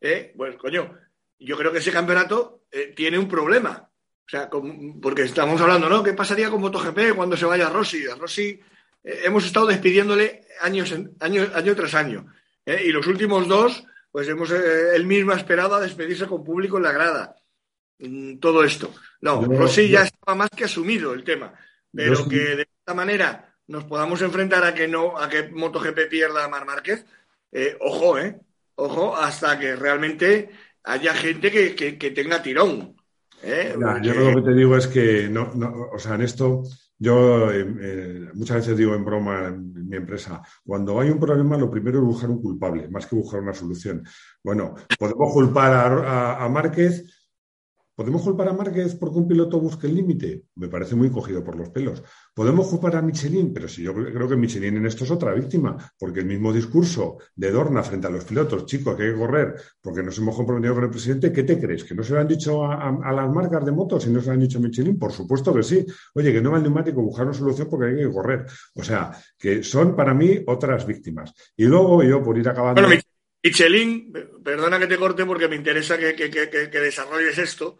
¿Eh? 0.00 0.32
pues 0.36 0.56
coño, 0.56 0.96
yo 1.38 1.56
creo 1.56 1.72
que 1.72 1.78
ese 1.78 1.92
campeonato 1.92 2.62
tiene 2.94 3.18
un 3.18 3.28
problema, 3.28 3.87
o 4.28 4.30
sea, 4.30 4.50
porque 5.00 5.22
estamos 5.22 5.58
hablando, 5.58 5.88
¿no? 5.88 6.02
¿Qué 6.02 6.12
pasaría 6.12 6.50
con 6.50 6.60
MotoGP 6.60 7.14
cuando 7.16 7.34
se 7.34 7.46
vaya 7.46 7.70
Rossi? 7.70 8.06
A 8.06 8.14
Rossi 8.14 8.60
eh, 9.02 9.20
hemos 9.24 9.46
estado 9.46 9.68
despidiéndole 9.68 10.42
años, 10.60 10.94
año, 11.20 11.46
año 11.54 11.74
tras 11.74 11.94
año. 11.94 12.26
¿eh? 12.66 12.82
Y 12.84 12.92
los 12.92 13.06
últimos 13.06 13.48
dos, 13.48 13.82
pues 14.12 14.28
hemos, 14.28 14.50
eh, 14.50 14.94
él 14.94 15.06
mismo 15.06 15.32
ha 15.32 15.36
esperado 15.36 15.76
a 15.76 15.80
despedirse 15.80 16.26
con 16.26 16.44
público 16.44 16.76
en 16.76 16.82
la 16.82 16.92
grada. 16.92 17.36
Mm, 18.00 18.36
todo 18.36 18.64
esto. 18.64 18.92
No, 19.22 19.42
Rossi 19.42 19.88
ya 19.88 20.02
estaba 20.02 20.34
más 20.34 20.50
que 20.50 20.64
asumido 20.64 21.14
el 21.14 21.24
tema. 21.24 21.54
Pero 21.90 22.28
que 22.28 22.36
de 22.36 22.68
esta 22.80 22.92
manera 22.92 23.56
nos 23.66 23.84
podamos 23.84 24.20
enfrentar 24.20 24.62
a 24.62 24.74
que 24.74 24.86
no, 24.86 25.16
a 25.16 25.30
que 25.30 25.44
MotoGP 25.44 26.06
pierda 26.10 26.44
a 26.44 26.48
Mar 26.48 26.66
Márquez, 26.66 27.06
ojo, 27.80 28.18
¿eh? 28.18 28.38
Ojo, 28.74 29.16
hasta 29.16 29.58
que 29.58 29.74
realmente 29.74 30.50
haya 30.84 31.14
gente 31.14 31.50
que 31.50 32.10
tenga 32.10 32.42
tirón. 32.42 32.97
¿Eh? 33.42 33.74
yo 34.02 34.14
lo 34.14 34.34
que 34.36 34.42
te 34.42 34.54
digo 34.54 34.76
es 34.76 34.86
que, 34.86 35.28
no, 35.28 35.50
o 35.92 35.98
sea, 35.98 36.14
en 36.14 36.22
esto, 36.22 36.62
yo 36.98 37.50
eh, 37.50 37.66
eh, 37.80 38.28
muchas 38.34 38.58
veces 38.58 38.76
digo 38.76 38.94
en 38.94 39.04
broma 39.04 39.48
en, 39.48 39.88
mi 39.88 39.96
empresa, 39.96 40.42
cuando 40.64 41.00
hay 41.00 41.10
un 41.10 41.18
problema, 41.18 41.56
lo 41.56 41.70
primero 41.70 41.98
es 41.98 42.04
buscar 42.04 42.28
un 42.30 42.42
culpable, 42.42 42.88
más 42.88 43.06
que 43.06 43.16
buscar 43.16 43.40
una 43.40 43.54
solución. 43.54 44.04
Bueno, 44.44 44.74
podemos 44.98 45.32
culpar 45.32 46.04
a 46.06 46.48
Márquez 46.48 47.17
¿Podemos 47.98 48.22
culpar 48.22 48.48
a 48.48 48.52
Márquez 48.52 48.94
porque 48.94 49.18
un 49.18 49.26
piloto 49.26 49.58
busque 49.58 49.88
el 49.88 49.96
límite? 49.96 50.44
Me 50.54 50.68
parece 50.68 50.94
muy 50.94 51.10
cogido 51.10 51.42
por 51.42 51.56
los 51.56 51.70
pelos. 51.70 52.00
¿Podemos 52.32 52.68
culpar 52.68 52.94
a 52.94 53.02
Michelin? 53.02 53.52
Pero 53.52 53.66
si 53.66 53.82
yo 53.82 53.92
creo 53.92 54.28
que 54.28 54.36
Michelin 54.36 54.76
en 54.76 54.86
esto 54.86 55.02
es 55.02 55.10
otra 55.10 55.34
víctima, 55.34 55.76
porque 55.98 56.20
el 56.20 56.26
mismo 56.26 56.52
discurso 56.52 57.18
de 57.34 57.50
Dorna 57.50 57.82
frente 57.82 58.06
a 58.06 58.10
los 58.10 58.24
pilotos, 58.24 58.66
chicos, 58.66 58.94
que 58.94 59.02
hay 59.02 59.12
que 59.14 59.18
correr 59.18 59.56
porque 59.80 60.04
nos 60.04 60.16
hemos 60.16 60.36
comprometido 60.36 60.76
con 60.76 60.84
el 60.84 60.90
presidente, 60.90 61.32
¿qué 61.32 61.42
te 61.42 61.58
crees? 61.58 61.82
¿Que 61.82 61.96
no 61.96 62.04
se 62.04 62.12
lo 62.12 62.20
han 62.20 62.28
dicho 62.28 62.64
a, 62.64 63.12
las 63.12 63.34
marcas 63.34 63.66
de 63.66 63.72
motos 63.72 64.06
y 64.06 64.10
no 64.10 64.20
se 64.20 64.28
lo 64.28 64.34
han 64.34 64.40
dicho 64.42 64.58
a 64.58 64.60
Michelin? 64.60 64.96
Por 64.96 65.10
supuesto 65.10 65.52
que 65.52 65.64
sí. 65.64 65.84
Oye, 66.14 66.32
que 66.32 66.40
no 66.40 66.52
va 66.52 66.58
el 66.58 66.62
neumático, 66.62 67.02
buscar 67.02 67.26
una 67.26 67.34
solución 67.34 67.66
porque 67.68 67.86
hay 67.86 67.96
que 67.96 68.12
correr. 68.12 68.46
O 68.76 68.84
sea, 68.84 69.10
que 69.36 69.64
son 69.64 69.96
para 69.96 70.14
mí 70.14 70.38
otras 70.46 70.86
víctimas. 70.86 71.34
Y 71.56 71.64
luego 71.64 72.04
yo, 72.04 72.22
por 72.22 72.38
ir 72.38 72.48
acabando. 72.48 72.80
Michelin, 73.42 74.12
perdona 74.42 74.78
que 74.78 74.86
te 74.86 74.96
corte 74.96 75.24
porque 75.24 75.48
me 75.48 75.56
interesa 75.56 75.96
que, 75.96 76.12
desarrolles 76.12 77.38
esto, 77.38 77.78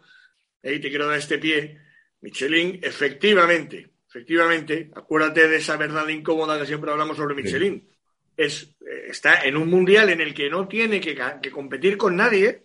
eh, 0.63 0.75
y 0.75 0.79
te 0.79 0.89
quiero 0.89 1.07
dar 1.07 1.17
este 1.17 1.37
pie. 1.37 1.79
Michelin, 2.21 2.79
efectivamente, 2.81 3.91
efectivamente, 4.07 4.89
acuérdate 4.95 5.47
de 5.47 5.57
esa 5.57 5.77
verdad 5.77 6.07
incómoda 6.07 6.59
que 6.59 6.65
siempre 6.65 6.91
hablamos 6.91 7.17
sobre 7.17 7.35
Michelin. 7.35 7.87
Es, 8.35 8.75
eh, 8.81 9.07
está 9.09 9.43
en 9.43 9.57
un 9.57 9.69
mundial 9.69 10.09
en 10.09 10.21
el 10.21 10.33
que 10.33 10.49
no 10.49 10.67
tiene 10.67 11.01
que, 11.01 11.51
competir 11.51 11.97
con 11.97 12.15
nadie. 12.15 12.63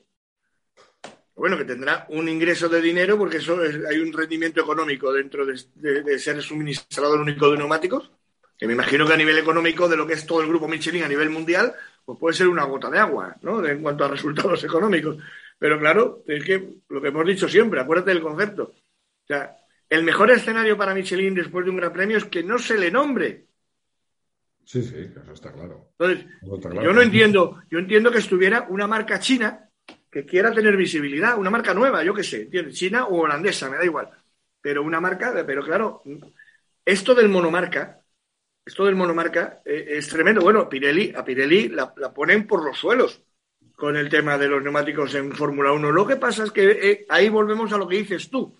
Bueno, 1.34 1.58
que 1.58 1.64
tendrá 1.64 2.06
un 2.10 2.28
ingreso 2.28 2.68
de 2.68 2.80
dinero 2.80 3.18
porque 3.18 3.38
eso 3.38 3.58
hay 3.60 3.98
un 3.98 4.12
rendimiento 4.12 4.60
económico 4.60 5.12
dentro 5.12 5.44
de, 5.44 5.60
de 5.74 6.18
ser 6.20 6.40
suministrador 6.40 7.20
único 7.20 7.50
de 7.50 7.58
neumáticos, 7.58 8.12
que 8.56 8.68
me 8.68 8.74
imagino 8.74 9.04
que 9.04 9.14
a 9.14 9.16
nivel 9.16 9.38
económico 9.38 9.88
de 9.88 9.96
lo 9.96 10.06
que 10.06 10.14
es 10.14 10.24
todo 10.26 10.42
el 10.42 10.48
grupo 10.48 10.68
Michelin 10.68 11.02
a 11.02 11.08
nivel 11.08 11.30
mundial, 11.30 11.74
pues 12.04 12.18
puede 12.18 12.34
ser 12.34 12.48
una 12.48 12.64
gota 12.64 12.90
de 12.90 12.98
agua, 12.98 13.36
¿no? 13.42 13.64
En 13.64 13.82
cuanto 13.82 14.04
a 14.04 14.08
resultados 14.08 14.62
económicos. 14.64 15.18
Pero 15.58 15.78
claro, 15.78 16.22
es 16.26 16.44
que 16.44 16.74
lo 16.88 17.00
que 17.00 17.08
hemos 17.08 17.26
dicho 17.26 17.48
siempre, 17.48 17.80
acuérdate 17.80 18.10
del 18.10 18.22
concepto. 18.22 18.62
O 18.64 19.26
sea, 19.26 19.56
el 19.88 20.02
mejor 20.02 20.30
escenario 20.30 20.76
para 20.76 20.94
Michelin 20.94 21.34
después 21.34 21.64
de 21.64 21.70
un 21.70 21.76
gran 21.78 21.92
premio 21.92 22.16
es 22.16 22.24
que 22.24 22.42
no 22.42 22.58
se 22.58 22.76
le 22.76 22.90
nombre. 22.90 23.46
Sí, 24.64 24.82
sí, 24.82 24.96
eso 24.96 25.32
está 25.32 25.52
claro. 25.52 25.90
Entonces, 25.98 26.26
yo 26.82 26.92
no 26.92 27.02
entiendo, 27.02 27.62
yo 27.70 27.78
entiendo 27.78 28.10
que 28.10 28.18
estuviera 28.18 28.66
una 28.68 28.86
marca 28.86 29.18
china 29.18 29.68
que 30.10 30.24
quiera 30.24 30.52
tener 30.52 30.76
visibilidad, 30.76 31.38
una 31.38 31.50
marca 31.50 31.74
nueva, 31.74 32.02
yo 32.02 32.14
qué 32.14 32.22
sé, 32.22 32.48
china 32.70 33.06
o 33.06 33.22
holandesa, 33.22 33.68
me 33.68 33.76
da 33.76 33.84
igual. 33.84 34.08
Pero 34.60 34.82
una 34.82 35.00
marca, 35.00 35.34
pero 35.46 35.62
claro, 35.62 36.02
esto 36.84 37.14
del 37.14 37.28
monomarca, 37.28 38.03
esto 38.64 38.84
del 38.84 38.96
monomarca 38.96 39.60
eh, 39.64 39.86
es 39.90 40.08
tremendo. 40.08 40.40
Bueno, 40.40 40.68
Pirelli, 40.68 41.12
a 41.14 41.24
Pirelli 41.24 41.68
la, 41.68 41.92
ponen 41.92 42.46
por 42.46 42.64
los 42.64 42.78
suelos 42.78 43.22
con 43.76 43.96
el 43.96 44.08
tema 44.08 44.38
de 44.38 44.48
los 44.48 44.62
neumáticos 44.62 45.14
en 45.14 45.32
Fórmula 45.32 45.72
1. 45.72 45.92
Lo 45.92 46.06
que 46.06 46.16
pasa 46.16 46.44
es 46.44 46.50
que 46.50 46.70
eh, 46.70 47.06
ahí 47.08 47.28
volvemos 47.28 47.72
a 47.72 47.78
lo 47.78 47.86
que 47.86 47.96
dices 47.96 48.30
tú. 48.30 48.56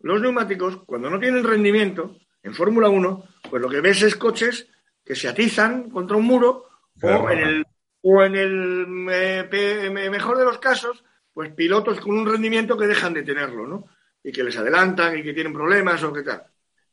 Los 0.00 0.20
neumáticos, 0.20 0.84
cuando 0.84 1.10
no 1.10 1.18
tienen 1.18 1.42
rendimiento 1.42 2.16
en 2.42 2.54
Fórmula 2.54 2.88
1, 2.88 3.24
pues 3.50 3.60
lo 3.60 3.68
que 3.68 3.80
ves 3.80 4.02
es 4.02 4.14
coches 4.14 4.68
que 5.04 5.16
se 5.16 5.28
atizan 5.28 5.90
contra 5.90 6.16
un 6.16 6.24
muro 6.24 6.66
o 7.02 7.30
en 7.30 7.38
el, 7.38 7.66
o 8.02 8.22
en 8.22 8.36
el 8.36 8.86
mejor 8.86 10.38
de 10.38 10.44
los 10.44 10.58
casos, 10.58 11.02
pues 11.32 11.52
pilotos 11.52 12.00
con 12.00 12.16
un 12.16 12.30
rendimiento 12.30 12.76
que 12.76 12.86
dejan 12.86 13.14
de 13.14 13.22
tenerlo, 13.22 13.66
¿no? 13.66 13.86
Y 14.22 14.30
que 14.30 14.44
les 14.44 14.56
adelantan 14.56 15.18
y 15.18 15.22
que 15.22 15.32
tienen 15.32 15.52
problemas 15.52 16.02
o 16.04 16.12
qué 16.12 16.22
tal 16.22 16.44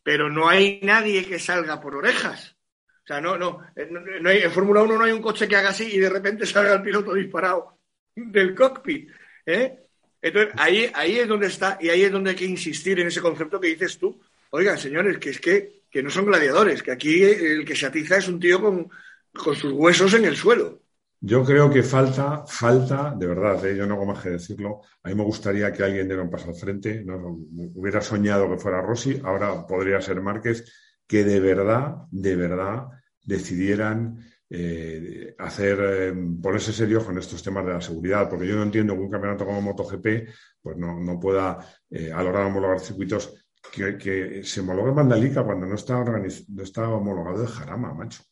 pero 0.05 0.29
no 0.29 0.47
hay 0.47 0.79
nadie 0.83 1.25
que 1.25 1.39
salga 1.39 1.81
por 1.81 1.95
orejas. 1.95 2.55
O 3.03 3.07
sea, 3.07 3.19
no, 3.19 3.39
no, 3.39 3.65
eh, 3.75 3.89
no, 3.89 4.29
hay, 4.29 4.43
en 4.43 4.51
Fórmula 4.51 4.83
1 4.83 4.99
no 4.99 5.03
hay 5.03 5.11
un 5.11 5.21
coche 5.21 5.47
que 5.47 5.55
haga 5.55 5.69
así 5.69 5.89
y 5.91 5.97
de 5.97 6.11
repente 6.11 6.45
salga 6.45 6.75
el 6.75 6.83
piloto 6.83 7.15
disparado 7.15 7.79
del 8.15 8.53
cockpit. 8.53 9.09
¿eh? 9.47 9.79
Entonces, 10.21 10.53
ahí, 10.57 10.91
ahí 10.93 11.17
es 11.17 11.27
donde 11.27 11.47
está, 11.47 11.79
y 11.81 11.89
ahí 11.89 12.03
es 12.03 12.11
donde 12.11 12.29
hay 12.29 12.35
que 12.35 12.45
insistir 12.45 12.99
en 12.99 13.07
ese 13.07 13.19
concepto 13.19 13.59
que 13.59 13.69
dices 13.69 13.97
tú. 13.97 14.21
Oigan, 14.51 14.77
señores, 14.77 15.17
que 15.17 15.31
es 15.31 15.39
que, 15.39 15.81
que 15.89 16.03
no 16.03 16.11
son 16.11 16.27
gladiadores, 16.27 16.83
que 16.83 16.91
aquí 16.91 17.23
el 17.23 17.65
que 17.65 17.75
se 17.75 17.87
atiza 17.87 18.17
es 18.17 18.27
un 18.27 18.39
tío 18.39 18.61
con, 18.61 18.87
con 19.33 19.55
sus 19.55 19.71
huesos 19.71 20.13
en 20.13 20.25
el 20.25 20.37
suelo. 20.37 20.83
Yo 21.19 21.43
creo 21.43 21.69
que 21.69 21.81
falta, 21.81 22.45
falta, 22.45 23.15
de 23.17 23.27
verdad, 23.27 23.65
¿eh? 23.65 23.75
yo 23.75 23.85
no 23.85 23.95
hago 23.95 24.05
más 24.05 24.21
que 24.21 24.29
decirlo. 24.29 24.81
A 25.03 25.09
mí 25.09 25.15
me 25.15 25.23
gustaría 25.23 25.71
que 25.71 25.83
alguien 25.83 26.07
diera 26.07 26.21
un 26.21 26.29
paso 26.29 26.49
al 26.49 26.55
frente. 26.55 27.03
No, 27.03 27.39
hubiera 27.75 28.01
soñado 28.01 28.49
que 28.49 28.57
fuera 28.57 28.81
Rossi, 28.81 29.21
ahora 29.23 29.65
podría 29.65 30.01
ser 30.01 30.21
Márquez, 30.21 30.71
que 31.07 31.23
de 31.23 31.39
verdad, 31.39 31.95
de 32.11 32.35
verdad 32.35 32.87
decidieran 33.23 34.19
eh, 34.49 35.33
hacer, 35.39 35.79
eh, 35.81 36.13
ponerse 36.41 36.73
serios 36.73 37.03
con 37.03 37.17
estos 37.17 37.41
temas 37.41 37.65
de 37.65 37.73
la 37.73 37.81
seguridad, 37.81 38.29
porque 38.29 38.47
yo 38.47 38.55
no 38.55 38.63
entiendo 38.63 38.93
que 38.93 38.99
un 38.99 39.09
campeonato 39.09 39.45
como 39.45 39.61
MotoGP 39.61 40.29
pues 40.61 40.77
no, 40.77 40.99
no 40.99 41.19
pueda 41.19 41.51
a 41.53 42.23
la 42.23 42.29
hora 42.29 42.39
de 42.41 42.45
homologar 42.45 42.79
circuitos 42.79 43.45
que, 43.71 44.43
se 44.43 44.61
homologue 44.61 44.91
Mandalika 44.91 45.43
cuando 45.43 45.65
no 45.65 45.75
está, 45.75 46.03
no 46.03 46.63
está 46.63 46.89
homologado 46.89 47.41
de 47.41 47.47
Jarama, 47.47 47.93
macho. 47.93 48.23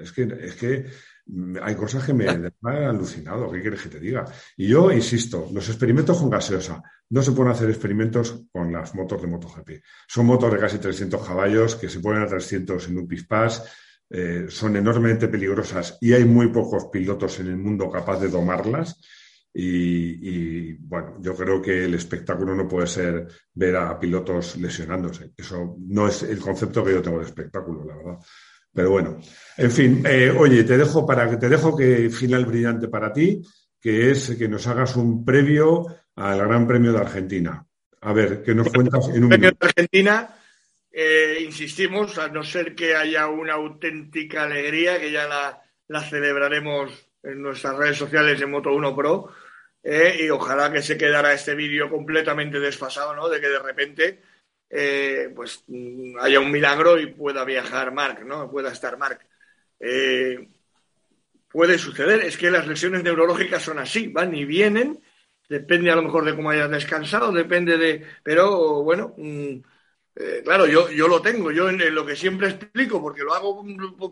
es 0.00 0.12
que, 0.12 0.22
es 0.22 0.54
que 0.56 0.86
hay 1.62 1.74
cosas 1.74 2.04
que 2.04 2.14
me 2.14 2.28
han 2.28 2.52
alucinado, 2.62 3.50
¿qué 3.50 3.60
quieres 3.60 3.82
que 3.82 3.88
te 3.88 4.00
diga? 4.00 4.24
Y 4.56 4.68
yo 4.68 4.90
insisto, 4.90 5.48
los 5.52 5.68
experimentos 5.68 6.18
con 6.18 6.30
gaseosa, 6.30 6.82
no 7.10 7.22
se 7.22 7.32
pueden 7.32 7.52
hacer 7.52 7.68
experimentos 7.70 8.44
con 8.52 8.72
las 8.72 8.94
motos 8.94 9.20
de 9.20 9.28
MotoGP. 9.28 9.70
Son 10.06 10.26
motos 10.26 10.52
de 10.52 10.58
casi 10.58 10.78
300 10.78 11.26
caballos 11.26 11.76
que 11.76 11.88
se 11.88 12.00
ponen 12.00 12.22
a 12.22 12.26
300 12.26 12.88
en 12.88 12.98
un 12.98 13.06
pispás, 13.08 13.64
eh, 14.10 14.46
son 14.48 14.76
enormemente 14.76 15.28
peligrosas 15.28 15.98
y 16.00 16.14
hay 16.14 16.24
muy 16.24 16.48
pocos 16.48 16.86
pilotos 16.86 17.40
en 17.40 17.48
el 17.48 17.58
mundo 17.58 17.90
capaz 17.90 18.20
de 18.20 18.28
domarlas. 18.28 19.00
Y, 19.60 20.74
bueno, 20.74 21.16
yo 21.20 21.34
creo 21.34 21.60
que 21.60 21.84
el 21.84 21.94
espectáculo 21.94 22.54
no 22.54 22.68
puede 22.68 22.86
ser 22.86 23.26
ver 23.54 23.76
a 23.76 23.98
pilotos 23.98 24.56
lesionándose. 24.56 25.32
Eso 25.36 25.76
no 25.80 26.06
es 26.06 26.22
el 26.22 26.38
concepto 26.38 26.84
que 26.84 26.92
yo 26.92 27.02
tengo 27.02 27.18
de 27.18 27.24
espectáculo, 27.24 27.84
la 27.84 27.96
verdad. 27.96 28.18
Pero 28.78 28.90
bueno, 28.90 29.18
en 29.56 29.72
fin, 29.72 30.04
eh, 30.06 30.30
oye, 30.30 30.62
te 30.62 30.78
dejo 30.78 31.04
para 31.04 31.28
que 31.28 31.36
te 31.36 31.48
dejo 31.48 31.76
que 31.76 32.08
final 32.10 32.46
brillante 32.46 32.86
para 32.86 33.12
ti, 33.12 33.42
que 33.80 34.12
es 34.12 34.36
que 34.38 34.46
nos 34.46 34.68
hagas 34.68 34.94
un 34.94 35.24
previo 35.24 35.84
al 36.14 36.38
Gran 36.38 36.64
Premio 36.68 36.92
de 36.92 37.00
Argentina. 37.00 37.66
A 38.02 38.12
ver, 38.12 38.40
que 38.40 38.54
nos 38.54 38.68
cuentas 38.68 39.08
en 39.08 39.24
un 39.24 39.30
Premio 39.30 39.50
de 39.50 39.66
Argentina, 39.66 40.32
eh, 40.92 41.38
insistimos, 41.44 42.18
a 42.18 42.28
no 42.28 42.44
ser 42.44 42.76
que 42.76 42.94
haya 42.94 43.26
una 43.26 43.54
auténtica 43.54 44.44
alegría, 44.44 45.00
que 45.00 45.10
ya 45.10 45.26
la, 45.26 46.00
celebraremos 46.02 46.92
en 47.24 47.42
nuestras 47.42 47.76
redes 47.76 47.96
sociales 47.96 48.38
de 48.38 48.46
Moto 48.46 48.72
1 48.72 48.94
Pro, 48.94 49.32
eh, 49.82 50.20
y 50.20 50.30
ojalá 50.30 50.72
que 50.72 50.82
se 50.82 50.96
quedara 50.96 51.32
este 51.32 51.56
vídeo 51.56 51.90
completamente 51.90 52.60
desfasado, 52.60 53.12
¿no? 53.16 53.28
De 53.28 53.40
que 53.40 53.48
de 53.48 53.58
repente 53.58 54.22
eh, 54.70 55.32
pues 55.34 55.64
mm, 55.66 56.18
haya 56.20 56.40
un 56.40 56.50
milagro 56.50 56.98
y 56.98 57.06
pueda 57.06 57.44
viajar 57.44 57.92
Mark, 57.92 58.24
¿no? 58.26 58.50
Pueda 58.50 58.70
estar 58.70 58.98
Mark. 58.98 59.20
Eh, 59.80 60.48
puede 61.50 61.78
suceder, 61.78 62.20
es 62.20 62.36
que 62.36 62.50
las 62.50 62.66
lesiones 62.66 63.02
neurológicas 63.02 63.62
son 63.62 63.78
así, 63.78 64.08
van 64.08 64.34
y 64.34 64.44
vienen, 64.44 65.02
depende 65.48 65.90
a 65.90 65.96
lo 65.96 66.02
mejor 66.02 66.24
de 66.24 66.36
cómo 66.36 66.50
hayas 66.50 66.70
descansado, 66.70 67.32
depende 67.32 67.78
de, 67.78 68.04
pero 68.22 68.82
bueno, 68.82 69.14
mm, 69.16 69.56
eh, 70.16 70.42
claro, 70.44 70.66
yo, 70.66 70.90
yo 70.90 71.08
lo 71.08 71.22
tengo, 71.22 71.50
yo 71.50 71.70
en, 71.70 71.94
lo 71.94 72.04
que 72.04 72.16
siempre 72.16 72.48
explico, 72.48 73.00
porque 73.00 73.22
lo 73.22 73.32
hago 73.32 73.64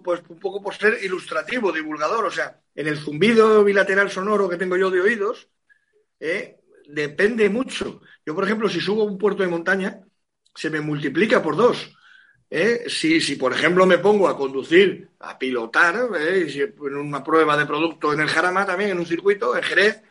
pues, 0.03 0.23
un 0.29 0.39
poco 0.39 0.63
por 0.63 0.75
ser 0.75 0.99
ilustrativo, 1.03 1.73
divulgador, 1.73 2.25
o 2.25 2.31
sea, 2.31 2.59
en 2.75 2.89
el 2.89 2.97
zumbido 2.97 3.63
bilateral 3.65 4.11
sonoro 4.11 4.49
que 4.49 4.57
tengo 4.57 4.77
yo 4.77 4.91
de 4.91 5.01
oídos, 5.01 5.49
depende 6.89 7.51
mucho. 7.51 8.01
Yo, 8.25 8.35
por 8.35 8.45
ejemplo, 8.45 8.69
si 8.69 8.81
subo 8.81 9.03
a 9.03 9.07
un 9.07 9.19
puerto 9.19 9.43
de 9.43 9.49
montaña, 9.49 10.01
se 10.57 10.71
me 10.71 10.81
multiplica 10.81 11.43
por 11.43 11.57
dos. 11.57 11.97
¿eh? 12.51 12.85
Si, 12.89 13.21
si, 13.21 13.37
por 13.37 13.53
ejemplo, 13.53 13.87
me 13.87 13.99
pongo 13.99 14.29
a 14.29 14.37
conducir, 14.37 15.11
a 15.21 15.39
pilotar, 15.39 16.09
¿eh? 16.19 16.73
en 16.81 16.97
una 16.97 17.23
prueba 17.23 17.57
de 17.57 17.67
producto 17.67 18.13
en 18.13 18.21
el 18.21 18.29
Jarama 18.29 18.67
también, 18.67 18.91
en 18.91 18.99
un 18.99 19.07
circuito, 19.07 19.57
en 19.57 19.63
Jerez, 19.63 20.03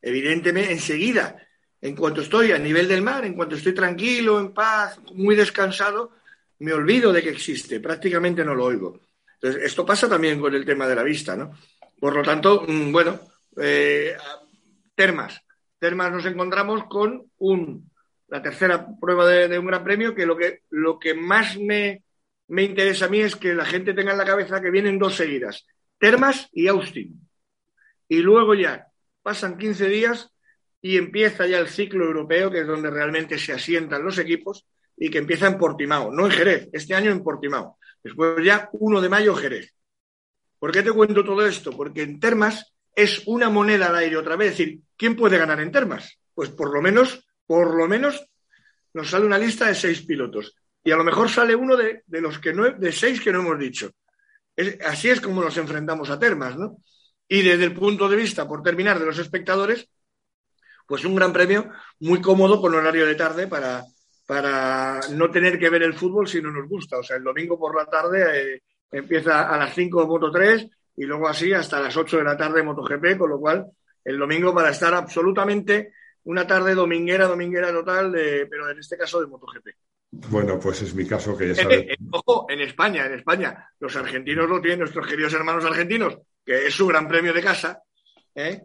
evidentemente, 0.00 0.72
enseguida, 0.72 1.36
en 1.80 1.94
cuanto 1.94 2.22
estoy 2.22 2.52
a 2.52 2.58
nivel 2.58 2.88
del 2.88 3.02
mar, 3.02 3.24
en 3.24 3.34
cuanto 3.34 3.56
estoy 3.56 3.74
tranquilo, 3.74 4.40
en 4.40 4.52
paz, 4.52 4.98
muy 5.14 5.36
descansado, 5.36 6.12
me 6.58 6.72
olvido 6.72 7.12
de 7.12 7.22
que 7.22 7.30
existe, 7.30 7.80
prácticamente 7.80 8.44
no 8.44 8.54
lo 8.54 8.64
oigo. 8.64 9.00
Entonces, 9.34 9.62
esto 9.64 9.86
pasa 9.86 10.08
también 10.08 10.40
con 10.40 10.54
el 10.54 10.64
tema 10.64 10.86
de 10.86 10.94
la 10.94 11.02
vista, 11.02 11.34
¿no? 11.36 11.52
Por 11.98 12.14
lo 12.14 12.22
tanto, 12.22 12.64
mm, 12.66 12.92
bueno, 12.92 13.20
eh, 13.56 14.16
termas. 14.94 15.40
Termas 15.78 16.12
nos 16.12 16.26
encontramos 16.26 16.84
con 16.84 17.30
un 17.38 17.89
la 18.30 18.42
tercera 18.42 18.86
prueba 19.00 19.26
de, 19.26 19.58
un 19.58 19.66
gran 19.66 19.84
premio, 19.84 20.14
que 20.14 20.26
lo 20.26 20.36
que, 20.36 20.60
lo 20.70 20.98
que 20.98 21.14
más 21.14 21.58
me, 21.58 22.04
me 22.48 22.62
interesa 22.62 23.06
a 23.06 23.08
mí 23.08 23.20
es 23.20 23.36
que 23.36 23.54
la 23.54 23.64
gente 23.64 23.92
tenga 23.92 24.12
en 24.12 24.18
la 24.18 24.24
cabeza 24.24 24.60
que 24.60 24.70
vienen 24.70 24.98
dos 24.98 25.16
seguidas, 25.16 25.66
Termas 25.98 26.48
y 26.52 26.68
Austin. 26.68 27.28
Y 28.08 28.18
luego 28.18 28.54
ya 28.54 28.86
pasan 29.22 29.58
15 29.58 29.88
días 29.88 30.32
y 30.80 30.96
empieza 30.96 31.46
ya 31.46 31.58
el 31.58 31.68
ciclo 31.68 32.04
europeo, 32.04 32.50
que 32.50 32.60
es 32.60 32.66
donde 32.66 32.90
realmente 32.90 33.38
se 33.38 33.52
asientan 33.52 34.04
los 34.04 34.18
equipos 34.18 34.66
y 34.96 35.10
que 35.10 35.18
empieza 35.18 35.46
en 35.46 35.58
Portimao, 35.58 36.10
no 36.10 36.26
en 36.26 36.32
Jerez, 36.32 36.68
este 36.72 36.94
año 36.94 37.10
en 37.10 37.22
Portimao. 37.22 37.78
Después 38.02 38.44
ya 38.44 38.68
1 38.72 39.00
de 39.00 39.08
mayo 39.08 39.34
Jerez. 39.34 39.74
¿Por 40.58 40.72
qué 40.72 40.82
te 40.82 40.92
cuento 40.92 41.24
todo 41.24 41.46
esto? 41.46 41.72
Porque 41.72 42.02
en 42.02 42.20
Termas 42.20 42.74
es 42.94 43.26
una 43.26 43.48
moneda 43.48 43.88
al 43.88 43.96
aire 43.96 44.16
otra 44.16 44.36
vez. 44.36 44.52
Es 44.52 44.58
decir, 44.58 44.80
¿quién 44.96 45.16
puede 45.16 45.38
ganar 45.38 45.60
en 45.60 45.72
Termas? 45.72 46.18
Pues 46.34 46.50
por 46.50 46.72
lo 46.72 46.82
menos, 46.82 47.26
por 47.50 47.74
lo 47.74 47.88
menos 47.88 48.24
nos 48.94 49.10
sale 49.10 49.26
una 49.26 49.36
lista 49.36 49.66
de 49.66 49.74
seis 49.74 50.02
pilotos. 50.02 50.54
Y 50.84 50.92
a 50.92 50.96
lo 50.96 51.02
mejor 51.02 51.28
sale 51.28 51.52
uno 51.52 51.76
de, 51.76 52.04
los 52.06 52.38
que 52.38 52.52
no, 52.52 52.70
de 52.70 52.92
seis 52.92 53.20
que 53.20 53.32
no 53.32 53.40
hemos 53.40 53.58
dicho. 53.58 53.90
así 54.86 55.10
es 55.10 55.20
como 55.20 55.42
nos 55.42 55.56
enfrentamos 55.56 56.10
a 56.10 56.18
Termas, 56.20 56.56
¿no? 56.56 56.76
Y 57.26 57.42
desde 57.42 57.64
el 57.64 57.74
punto 57.74 58.08
de 58.08 58.14
vista, 58.14 58.46
por 58.46 58.62
terminar, 58.62 59.00
de 59.00 59.06
los 59.06 59.18
espectadores, 59.18 59.90
pues 60.86 61.04
un 61.04 61.16
gran 61.16 61.32
premio 61.32 61.68
muy 61.98 62.20
cómodo 62.20 62.60
con 62.60 62.72
horario 62.72 63.04
de 63.04 63.16
tarde 63.16 63.48
para, 63.48 63.82
para 64.28 65.00
no 65.10 65.28
tener 65.28 65.58
que 65.58 65.70
ver 65.70 65.82
el 65.82 65.94
fútbol 65.94 66.28
si 66.28 66.40
no 66.40 66.52
nos 66.52 66.68
gusta. 66.68 66.98
O 66.98 67.02
sea, 67.02 67.16
el 67.16 67.24
domingo 67.24 67.58
por 67.58 67.76
la 67.76 67.86
tarde 67.86 68.54
eh, 68.54 68.62
empieza 68.92 69.52
a 69.52 69.58
las 69.58 69.74
5 69.74 70.06
Moto 70.06 70.30
3 70.30 70.68
y 70.98 71.04
luego 71.04 71.26
así 71.26 71.52
hasta 71.52 71.80
las 71.80 71.96
8 71.96 72.18
de 72.18 72.24
la 72.24 72.36
tarde 72.36 72.62
MotoGP, 72.62 73.18
con 73.18 73.30
lo 73.30 73.40
cual 73.40 73.66
el 74.04 74.18
domingo 74.20 74.54
para 74.54 74.70
estar 74.70 74.94
absolutamente 74.94 75.94
una 76.24 76.46
tarde 76.46 76.74
dominguera, 76.74 77.26
dominguera 77.26 77.72
total, 77.72 78.12
pero 78.12 78.70
en 78.70 78.78
este 78.78 78.96
caso 78.96 79.20
de 79.20 79.26
MotoGP. 79.26 79.68
Bueno, 80.12 80.58
pues 80.58 80.82
es 80.82 80.94
mi 80.94 81.06
caso 81.06 81.36
que 81.36 81.48
ya 81.48 81.54
sabes. 81.54 81.96
ojo, 82.10 82.46
en 82.48 82.60
España, 82.62 83.06
en 83.06 83.14
España, 83.14 83.68
los 83.78 83.94
argentinos 83.94 84.48
lo 84.48 84.60
tienen, 84.60 84.80
nuestros 84.80 85.06
queridos 85.06 85.32
hermanos 85.34 85.64
argentinos, 85.64 86.18
que 86.44 86.66
es 86.66 86.74
su 86.74 86.86
gran 86.86 87.06
premio 87.06 87.32
de 87.32 87.42
casa, 87.42 87.80
¿eh? 88.34 88.60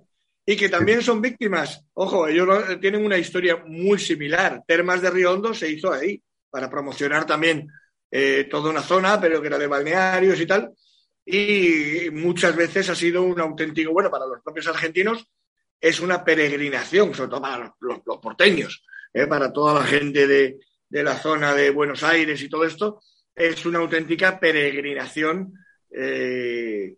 y 0.46 0.56
que 0.56 0.70
también 0.70 1.02
son 1.02 1.22
víctimas. 1.22 1.84
Ojo, 1.94 2.28
ellos 2.28 2.80
tienen 2.80 3.04
una 3.04 3.18
historia 3.18 3.58
muy 3.66 4.00
similar. 4.00 4.64
Termas 4.68 5.02
de 5.02 5.10
Río 5.10 5.34
Hondo 5.34 5.54
se 5.54 5.70
hizo 5.70 5.92
ahí 5.92 6.22
para 6.50 6.70
promocionar 6.70 7.26
también 7.26 7.68
eh, 8.12 8.48
toda 8.50 8.70
una 8.70 8.82
zona, 8.82 9.20
pero 9.20 9.42
que 9.42 9.48
era 9.48 9.58
de 9.58 9.68
balnearios 9.68 10.40
y 10.40 10.46
tal. 10.46 10.72
Y 11.26 12.10
muchas 12.12 12.56
veces 12.56 12.90
ha 12.90 12.96
sido 12.96 13.24
un 13.24 13.40
auténtico, 13.40 13.92
bueno, 13.92 14.12
para 14.12 14.28
los 14.28 14.42
propios 14.44 14.68
argentinos, 14.68 15.28
es 15.80 16.00
una 16.00 16.24
peregrinación, 16.24 17.14
sobre 17.14 17.30
todo 17.30 17.42
para 17.42 17.76
los, 17.80 18.00
porteños, 18.22 18.84
¿eh? 19.14 19.28
para 19.28 19.52
toda 19.52 19.74
la 19.74 19.86
gente 19.86 20.28
de, 20.28 20.58
la 20.90 21.16
zona 21.16 21.54
de 21.54 21.72
Buenos 21.72 22.04
Aires 22.04 22.42
y 22.42 22.50
todo 22.50 22.66
esto, 22.66 23.02
es 23.36 23.66
una 23.66 23.80
auténtica 23.80 24.40
peregrinación 24.40 25.54
eh, 25.92 26.96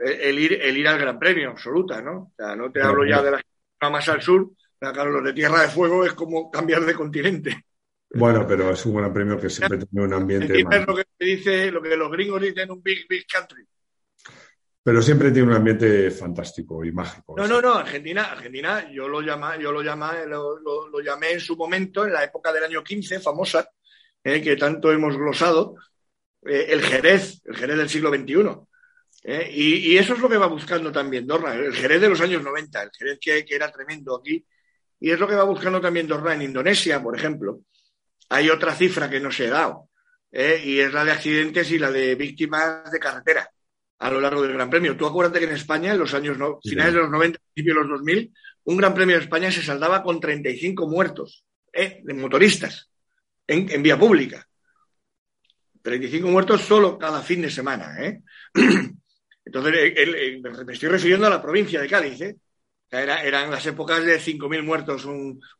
el, 0.00 0.38
ir, 0.38 0.54
el 0.60 0.76
ir 0.76 0.88
al 0.88 0.98
Gran 0.98 1.18
Premio, 1.18 1.50
absoluta, 1.50 2.00
¿no? 2.02 2.18
O 2.18 2.32
sea, 2.36 2.56
no 2.56 2.70
te 2.70 2.82
hablo 2.82 3.04
ya 3.04 3.22
de 3.22 3.32
la 3.32 3.90
más 3.90 4.08
al 4.08 4.22
sur, 4.22 4.50
claro, 4.78 5.10
los 5.10 5.24
de 5.24 5.32
Tierra 5.32 5.62
de 5.62 5.68
Fuego 5.68 6.04
es 6.04 6.12
como 6.12 6.50
cambiar 6.50 6.84
de 6.84 6.94
continente. 6.94 7.64
Bueno, 8.10 8.46
pero 8.46 8.70
es 8.70 8.86
un 8.86 8.96
gran 8.96 9.12
premio 9.12 9.38
que 9.38 9.50
siempre 9.50 9.78
tiene 9.78 10.06
un 10.06 10.14
ambiente. 10.14 10.58
Es 10.58 10.86
lo 10.86 10.96
que 10.96 11.04
dice, 11.18 11.70
lo 11.70 11.82
que 11.82 11.96
los 11.96 12.10
gringos 12.10 12.40
dicen 12.40 12.70
un 12.70 12.82
big, 12.82 13.06
big 13.08 13.26
country. 13.26 13.66
Pero 14.88 15.02
siempre 15.02 15.30
tiene 15.30 15.48
un 15.48 15.54
ambiente 15.54 16.10
fantástico 16.10 16.82
y 16.82 16.92
mágico. 16.92 17.34
No, 17.36 17.46
no, 17.46 17.60
no, 17.60 17.74
Argentina, 17.74 18.32
Argentina, 18.32 18.90
yo 18.90 19.06
lo 19.06 19.20
llama, 19.20 19.58
yo 19.58 19.70
lo 19.70 19.82
llama, 19.82 20.24
lo, 20.24 20.58
lo, 20.58 21.00
llamé 21.02 21.32
en 21.32 21.40
su 21.40 21.58
momento, 21.58 22.06
en 22.06 22.14
la 22.14 22.24
época 22.24 22.50
del 22.54 22.64
año 22.64 22.82
15, 22.82 23.20
famosa, 23.20 23.68
eh, 24.24 24.40
que 24.40 24.56
tanto 24.56 24.90
hemos 24.90 25.14
glosado, 25.14 25.74
eh, 26.46 26.68
el 26.70 26.80
Jerez, 26.80 27.42
el 27.44 27.54
Jerez 27.54 27.76
del 27.76 27.90
siglo 27.90 28.08
XXI. 28.08 28.64
Eh, 29.24 29.50
y, 29.52 29.92
y, 29.92 29.98
eso 29.98 30.14
es 30.14 30.20
lo 30.20 30.28
que 30.30 30.38
va 30.38 30.46
buscando 30.46 30.90
también 30.90 31.26
Dorna, 31.26 31.52
el 31.52 31.74
Jerez 31.74 32.00
de 32.00 32.08
los 32.08 32.22
años 32.22 32.42
90, 32.42 32.84
el 32.84 32.90
Jerez 32.98 33.18
que, 33.20 33.44
que 33.44 33.54
era 33.56 33.70
tremendo 33.70 34.16
aquí. 34.16 34.42
Y 35.00 35.10
es 35.10 35.20
lo 35.20 35.28
que 35.28 35.34
va 35.34 35.44
buscando 35.44 35.82
también 35.82 36.08
Dorna 36.08 36.32
en 36.32 36.40
Indonesia, 36.40 37.02
por 37.02 37.14
ejemplo 37.14 37.60
hay 38.30 38.48
otra 38.48 38.74
cifra 38.74 39.08
que 39.08 39.20
no 39.20 39.30
se 39.30 39.48
ha 39.48 39.50
dado, 39.50 39.88
¿eh? 40.32 40.62
y 40.62 40.80
es 40.80 40.92
la 40.92 41.04
de 41.04 41.12
accidentes 41.12 41.70
y 41.70 41.78
la 41.78 41.90
de 41.90 42.14
víctimas 42.14 42.90
de 42.90 42.98
carretera 42.98 43.50
a 43.98 44.10
lo 44.10 44.20
largo 44.20 44.42
del 44.42 44.52
Gran 44.52 44.70
Premio. 44.70 44.96
Tú 44.96 45.06
acuérdate 45.06 45.40
que 45.40 45.46
en 45.46 45.52
España, 45.52 45.92
en 45.92 45.98
los 45.98 46.14
años 46.14 46.36
finales 46.62 46.94
de 46.94 47.00
los 47.00 47.10
90, 47.10 47.38
principios 47.54 47.76
de 47.76 47.82
los 47.82 47.98
2000, 47.98 48.32
un 48.64 48.76
Gran 48.76 48.94
Premio 48.94 49.16
de 49.16 49.22
España 49.22 49.50
se 49.50 49.62
saldaba 49.62 50.02
con 50.02 50.20
35 50.20 50.86
muertos 50.86 51.44
¿eh? 51.72 52.00
de 52.04 52.14
motoristas 52.14 52.90
en, 53.46 53.82
vía 53.82 53.98
pública. 53.98 54.46
35 55.82 56.28
muertos 56.28 56.60
solo 56.62 56.98
cada 56.98 57.22
fin 57.22 57.42
de 57.42 57.50
semana. 57.50 57.96
¿eh? 58.04 58.20
Entonces, 59.44 59.94
me 60.66 60.72
estoy 60.72 60.88
refiriendo 60.90 61.26
a 61.26 61.30
la 61.30 61.42
provincia 61.42 61.80
de 61.80 61.88
Cádiz. 61.88 62.20
¿eh? 62.20 62.36
eran 62.90 63.50
las 63.50 63.66
épocas 63.66 64.04
de 64.04 64.20
5.000 64.20 64.62
muertos 64.62 65.06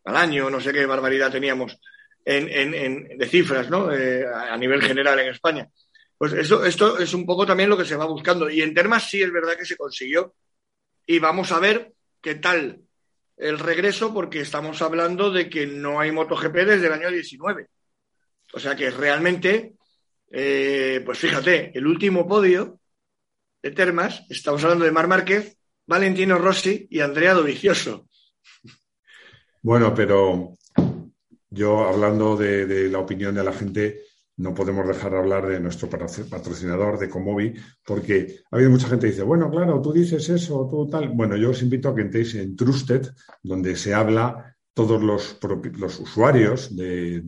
al 0.05 0.17
año, 0.17 0.49
no 0.49 0.61
sé 0.61 0.73
qué 0.73 0.87
barbaridad 0.87 1.31
teníamos 1.31 1.79
de 2.25 3.29
cifras, 3.31 3.71
¿no? 3.71 3.91
Eh, 3.91 4.25
a 4.27 4.57
nivel 4.57 4.83
general 4.83 5.19
en 5.21 5.29
España. 5.29 5.67
Pues 6.19 6.33
eso, 6.33 6.65
esto 6.65 6.99
es 6.99 7.15
un 7.15 7.25
poco 7.25 7.47
también 7.47 7.71
lo 7.71 7.79
que 7.79 7.85
se 7.85 7.97
va 7.97 8.05
buscando. 8.05 8.51
Y 8.51 8.61
en 8.61 8.75
Termas 8.75 9.09
sí 9.09 9.23
es 9.23 9.33
verdad 9.33 9.57
que 9.57 9.65
se 9.65 9.77
consiguió. 9.77 10.35
Y 11.07 11.21
vamos 11.21 11.53
a 11.53 11.61
ver 11.61 11.93
qué 12.21 12.35
tal 12.35 12.83
el 13.37 13.59
regreso, 13.59 14.13
porque 14.13 14.41
estamos 14.41 14.83
hablando 14.83 15.31
de 15.31 15.49
que 15.49 15.67
no 15.67 16.01
hay 16.01 16.11
MotoGP 16.11 16.55
desde 16.55 16.89
el 16.89 16.93
año 16.93 17.11
19. 17.11 17.69
O 18.53 18.59
sea 18.59 18.75
que 18.75 18.91
realmente, 18.91 19.75
eh, 20.31 21.01
pues 21.05 21.19
fíjate, 21.19 21.71
el 21.79 21.87
último 21.87 22.27
podio 22.27 22.81
de 23.63 23.71
Termas, 23.71 24.25
estamos 24.29 24.63
hablando 24.65 24.85
de 24.85 24.91
Mar 24.91 25.07
Márquez, 25.07 25.57
Valentino 25.87 26.37
Rossi 26.39 26.87
y 26.91 27.01
Andrea 27.01 27.35
Dovizioso. 27.35 28.09
Bueno, 29.63 29.95
pero 29.95 30.57
yo, 31.51 31.89
hablando 31.89 32.37
de, 32.37 32.89
la 32.89 32.99
opinión 32.99 33.35
de 33.35 33.45
la 33.45 33.53
gente, 33.53 34.03
no 34.39 34.55
podemos 34.55 34.87
dejar 34.87 35.13
de 35.13 35.19
hablar 35.19 35.47
de 35.47 35.61
nuestro 35.61 35.89
patrocinador, 35.91 36.99
de 36.99 37.09
Comovi, 37.09 37.55
porque 37.85 38.41
ha 38.51 38.57
habido 38.57 38.71
mucha 38.71 38.89
gente 38.89 39.07
que 39.07 39.13
dice, 39.13 39.25
bueno, 39.25 39.51
claro, 39.51 39.81
tú 39.81 39.93
dices 39.93 40.29
eso, 40.29 40.69
tú 40.71 40.89
tal. 40.89 41.11
Bueno, 41.11 41.37
yo 41.37 41.51
os 41.51 41.63
invito 41.63 41.89
a 41.89 41.95
que 41.95 42.03
entréis 42.03 42.35
en 42.37 42.57
Trusted, 42.57 43.09
donde 43.43 43.77
se 43.77 43.95
habla, 43.95 44.57
todos 44.73 45.03
los, 45.03 45.39
los 45.77 45.99
usuarios 45.99 46.77
de, 46.77 47.21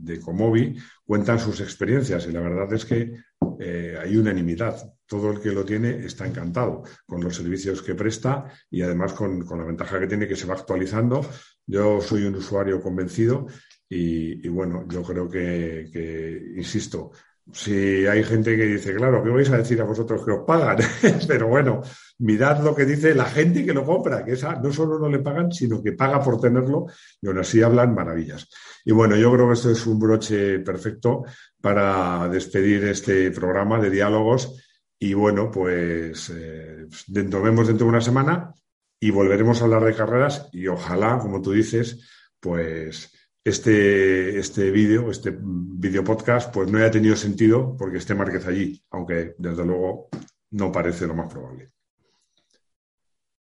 de, 0.00 0.20
Comovi 0.20 0.74
cuentan 1.04 1.38
sus 1.38 1.60
experiencias 1.60 2.26
y 2.26 2.32
la 2.32 2.40
verdad 2.40 2.72
es 2.72 2.86
que 2.86 3.12
eh, 3.60 3.98
hay 4.02 4.16
unanimidad. 4.16 4.90
Todo 5.06 5.30
el 5.30 5.40
que 5.40 5.52
lo 5.52 5.66
tiene 5.66 6.06
está 6.06 6.26
encantado 6.26 6.82
con 7.04 7.22
los 7.22 7.36
servicios 7.36 7.82
que 7.82 7.94
presta 7.94 8.46
y 8.70 8.80
además 8.80 9.12
con, 9.12 9.44
con 9.44 9.58
la 9.58 9.66
ventaja 9.66 10.00
que 10.00 10.06
tiene 10.06 10.26
que 10.26 10.34
se 10.34 10.46
va 10.46 10.54
actualizando 10.54 11.20
yo 11.66 12.00
soy 12.00 12.24
un 12.24 12.34
usuario 12.34 12.80
convencido 12.80 13.46
y, 13.88 14.48
bueno, 14.48 14.86
yo 14.88 15.02
creo 15.02 15.28
que, 15.28 16.52
insisto, 16.56 17.12
si 17.52 18.06
hay 18.06 18.24
gente 18.24 18.56
que 18.56 18.64
dice, 18.64 18.94
claro, 18.94 19.22
¿qué 19.22 19.28
vais 19.28 19.50
a 19.50 19.58
decir 19.58 19.80
a 19.80 19.84
vosotros 19.84 20.24
que 20.24 20.32
os 20.32 20.44
pagan? 20.46 20.78
Pero 21.28 21.48
bueno, 21.48 21.82
mirad 22.18 22.64
lo 22.64 22.74
que 22.74 22.86
dice 22.86 23.14
la 23.14 23.26
gente 23.26 23.64
que 23.64 23.74
lo 23.74 23.84
compra, 23.84 24.24
que 24.24 24.32
esa 24.32 24.54
no 24.56 24.72
solo 24.72 24.98
no 24.98 25.08
le 25.08 25.18
pagan, 25.18 25.52
sino 25.52 25.82
que 25.82 25.92
paga 25.92 26.22
por 26.22 26.40
tenerlo 26.40 26.86
y 27.20 27.28
aún 27.28 27.38
así 27.38 27.62
hablan 27.62 27.94
maravillas. 27.94 28.48
Y 28.84 28.92
bueno, 28.92 29.16
yo 29.16 29.32
creo 29.32 29.48
que 29.48 29.54
esto 29.54 29.70
es 29.70 29.86
un 29.86 29.98
broche 29.98 30.60
perfecto 30.60 31.24
para 31.60 32.28
despedir 32.28 32.84
este 32.84 33.30
programa 33.30 33.78
de 33.78 33.90
diálogos. 33.90 34.60
Y 34.98 35.12
bueno, 35.12 35.50
pues 35.50 36.32
eh, 36.34 36.86
nos 37.08 37.42
vemos 37.42 37.66
dentro 37.66 37.86
de 37.86 37.90
una 37.90 38.00
semana 38.00 38.54
y 38.98 39.10
volveremos 39.10 39.60
a 39.60 39.64
hablar 39.64 39.84
de 39.84 39.94
carreras 39.94 40.48
y 40.50 40.66
ojalá, 40.66 41.18
como 41.18 41.42
tú 41.42 41.52
dices, 41.52 42.08
pues 42.40 43.13
este, 43.44 44.38
este 44.38 44.70
vídeo, 44.70 45.10
este 45.10 45.36
vídeo 45.38 46.02
podcast, 46.02 46.52
pues 46.52 46.70
no 46.70 46.78
haya 46.78 46.90
tenido 46.90 47.14
sentido 47.14 47.76
porque 47.78 47.98
esté 47.98 48.14
Márquez 48.14 48.46
allí, 48.46 48.82
aunque 48.90 49.34
desde 49.36 49.64
luego 49.64 50.08
no 50.52 50.72
parece 50.72 51.06
lo 51.06 51.14
más 51.14 51.32
probable. 51.32 51.70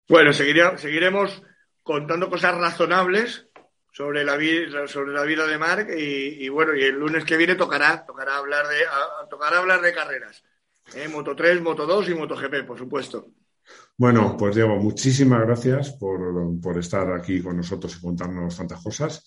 Bueno, 0.09 0.33
seguiremos 0.33 1.43
contando 1.83 2.31
cosas 2.31 2.57
razonables 2.57 3.49
sobre 3.91 4.25
la 4.25 4.37
vida, 4.37 4.87
sobre 4.87 5.13
la 5.13 5.23
vida 5.23 5.47
de 5.47 5.57
Marc 5.57 5.89
y, 5.97 6.49
bueno, 6.51 6.75
y 6.77 6.83
el 6.83 6.97
lunes 6.97 7.25
que 7.25 7.39
viene 7.39 7.55
tocará, 7.55 8.05
tocará 8.05 8.37
hablar 8.37 8.69
de, 8.69 8.81
tocará 9.31 9.59
hablar 9.59 9.81
de 9.81 9.95
carreras. 9.95 10.45
¿eh? 10.95 11.09
Moto 11.09 11.35
3, 11.35 11.63
Moto 11.63 11.87
2 11.87 12.11
y 12.11 12.15
Moto 12.15 12.37
GP, 12.37 12.67
por 12.67 12.79
supuesto. 12.79 13.29
Bueno, 13.97 14.37
pues 14.39 14.55
Diego, 14.55 14.77
muchísimas 14.77 15.41
gracias 15.47 15.93
por, 15.93 16.79
estar 16.79 17.11
aquí 17.13 17.43
con 17.43 17.57
nosotros 17.57 17.97
y 17.97 18.03
contarnos 18.03 18.57
tantas 18.57 18.83
cosas. 18.83 19.25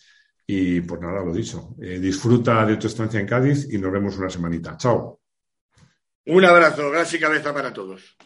Y 0.52 0.82
pues 0.82 1.00
nada, 1.00 1.24
lo 1.24 1.32
dicho. 1.32 1.76
Eh, 1.80 2.00
disfruta 2.00 2.66
de 2.66 2.78
tu 2.78 2.88
estancia 2.88 3.20
en 3.20 3.28
Cádiz 3.28 3.72
y 3.72 3.78
nos 3.78 3.92
vemos 3.92 4.18
una 4.18 4.32
semanita. 4.32 4.76
Chao. 4.78 5.22
Un 6.26 6.44
abrazo, 6.44 6.90
gas 6.90 7.14
y 7.14 7.20
cabeza 7.20 7.54
para 7.54 7.72
todos. 7.72 8.18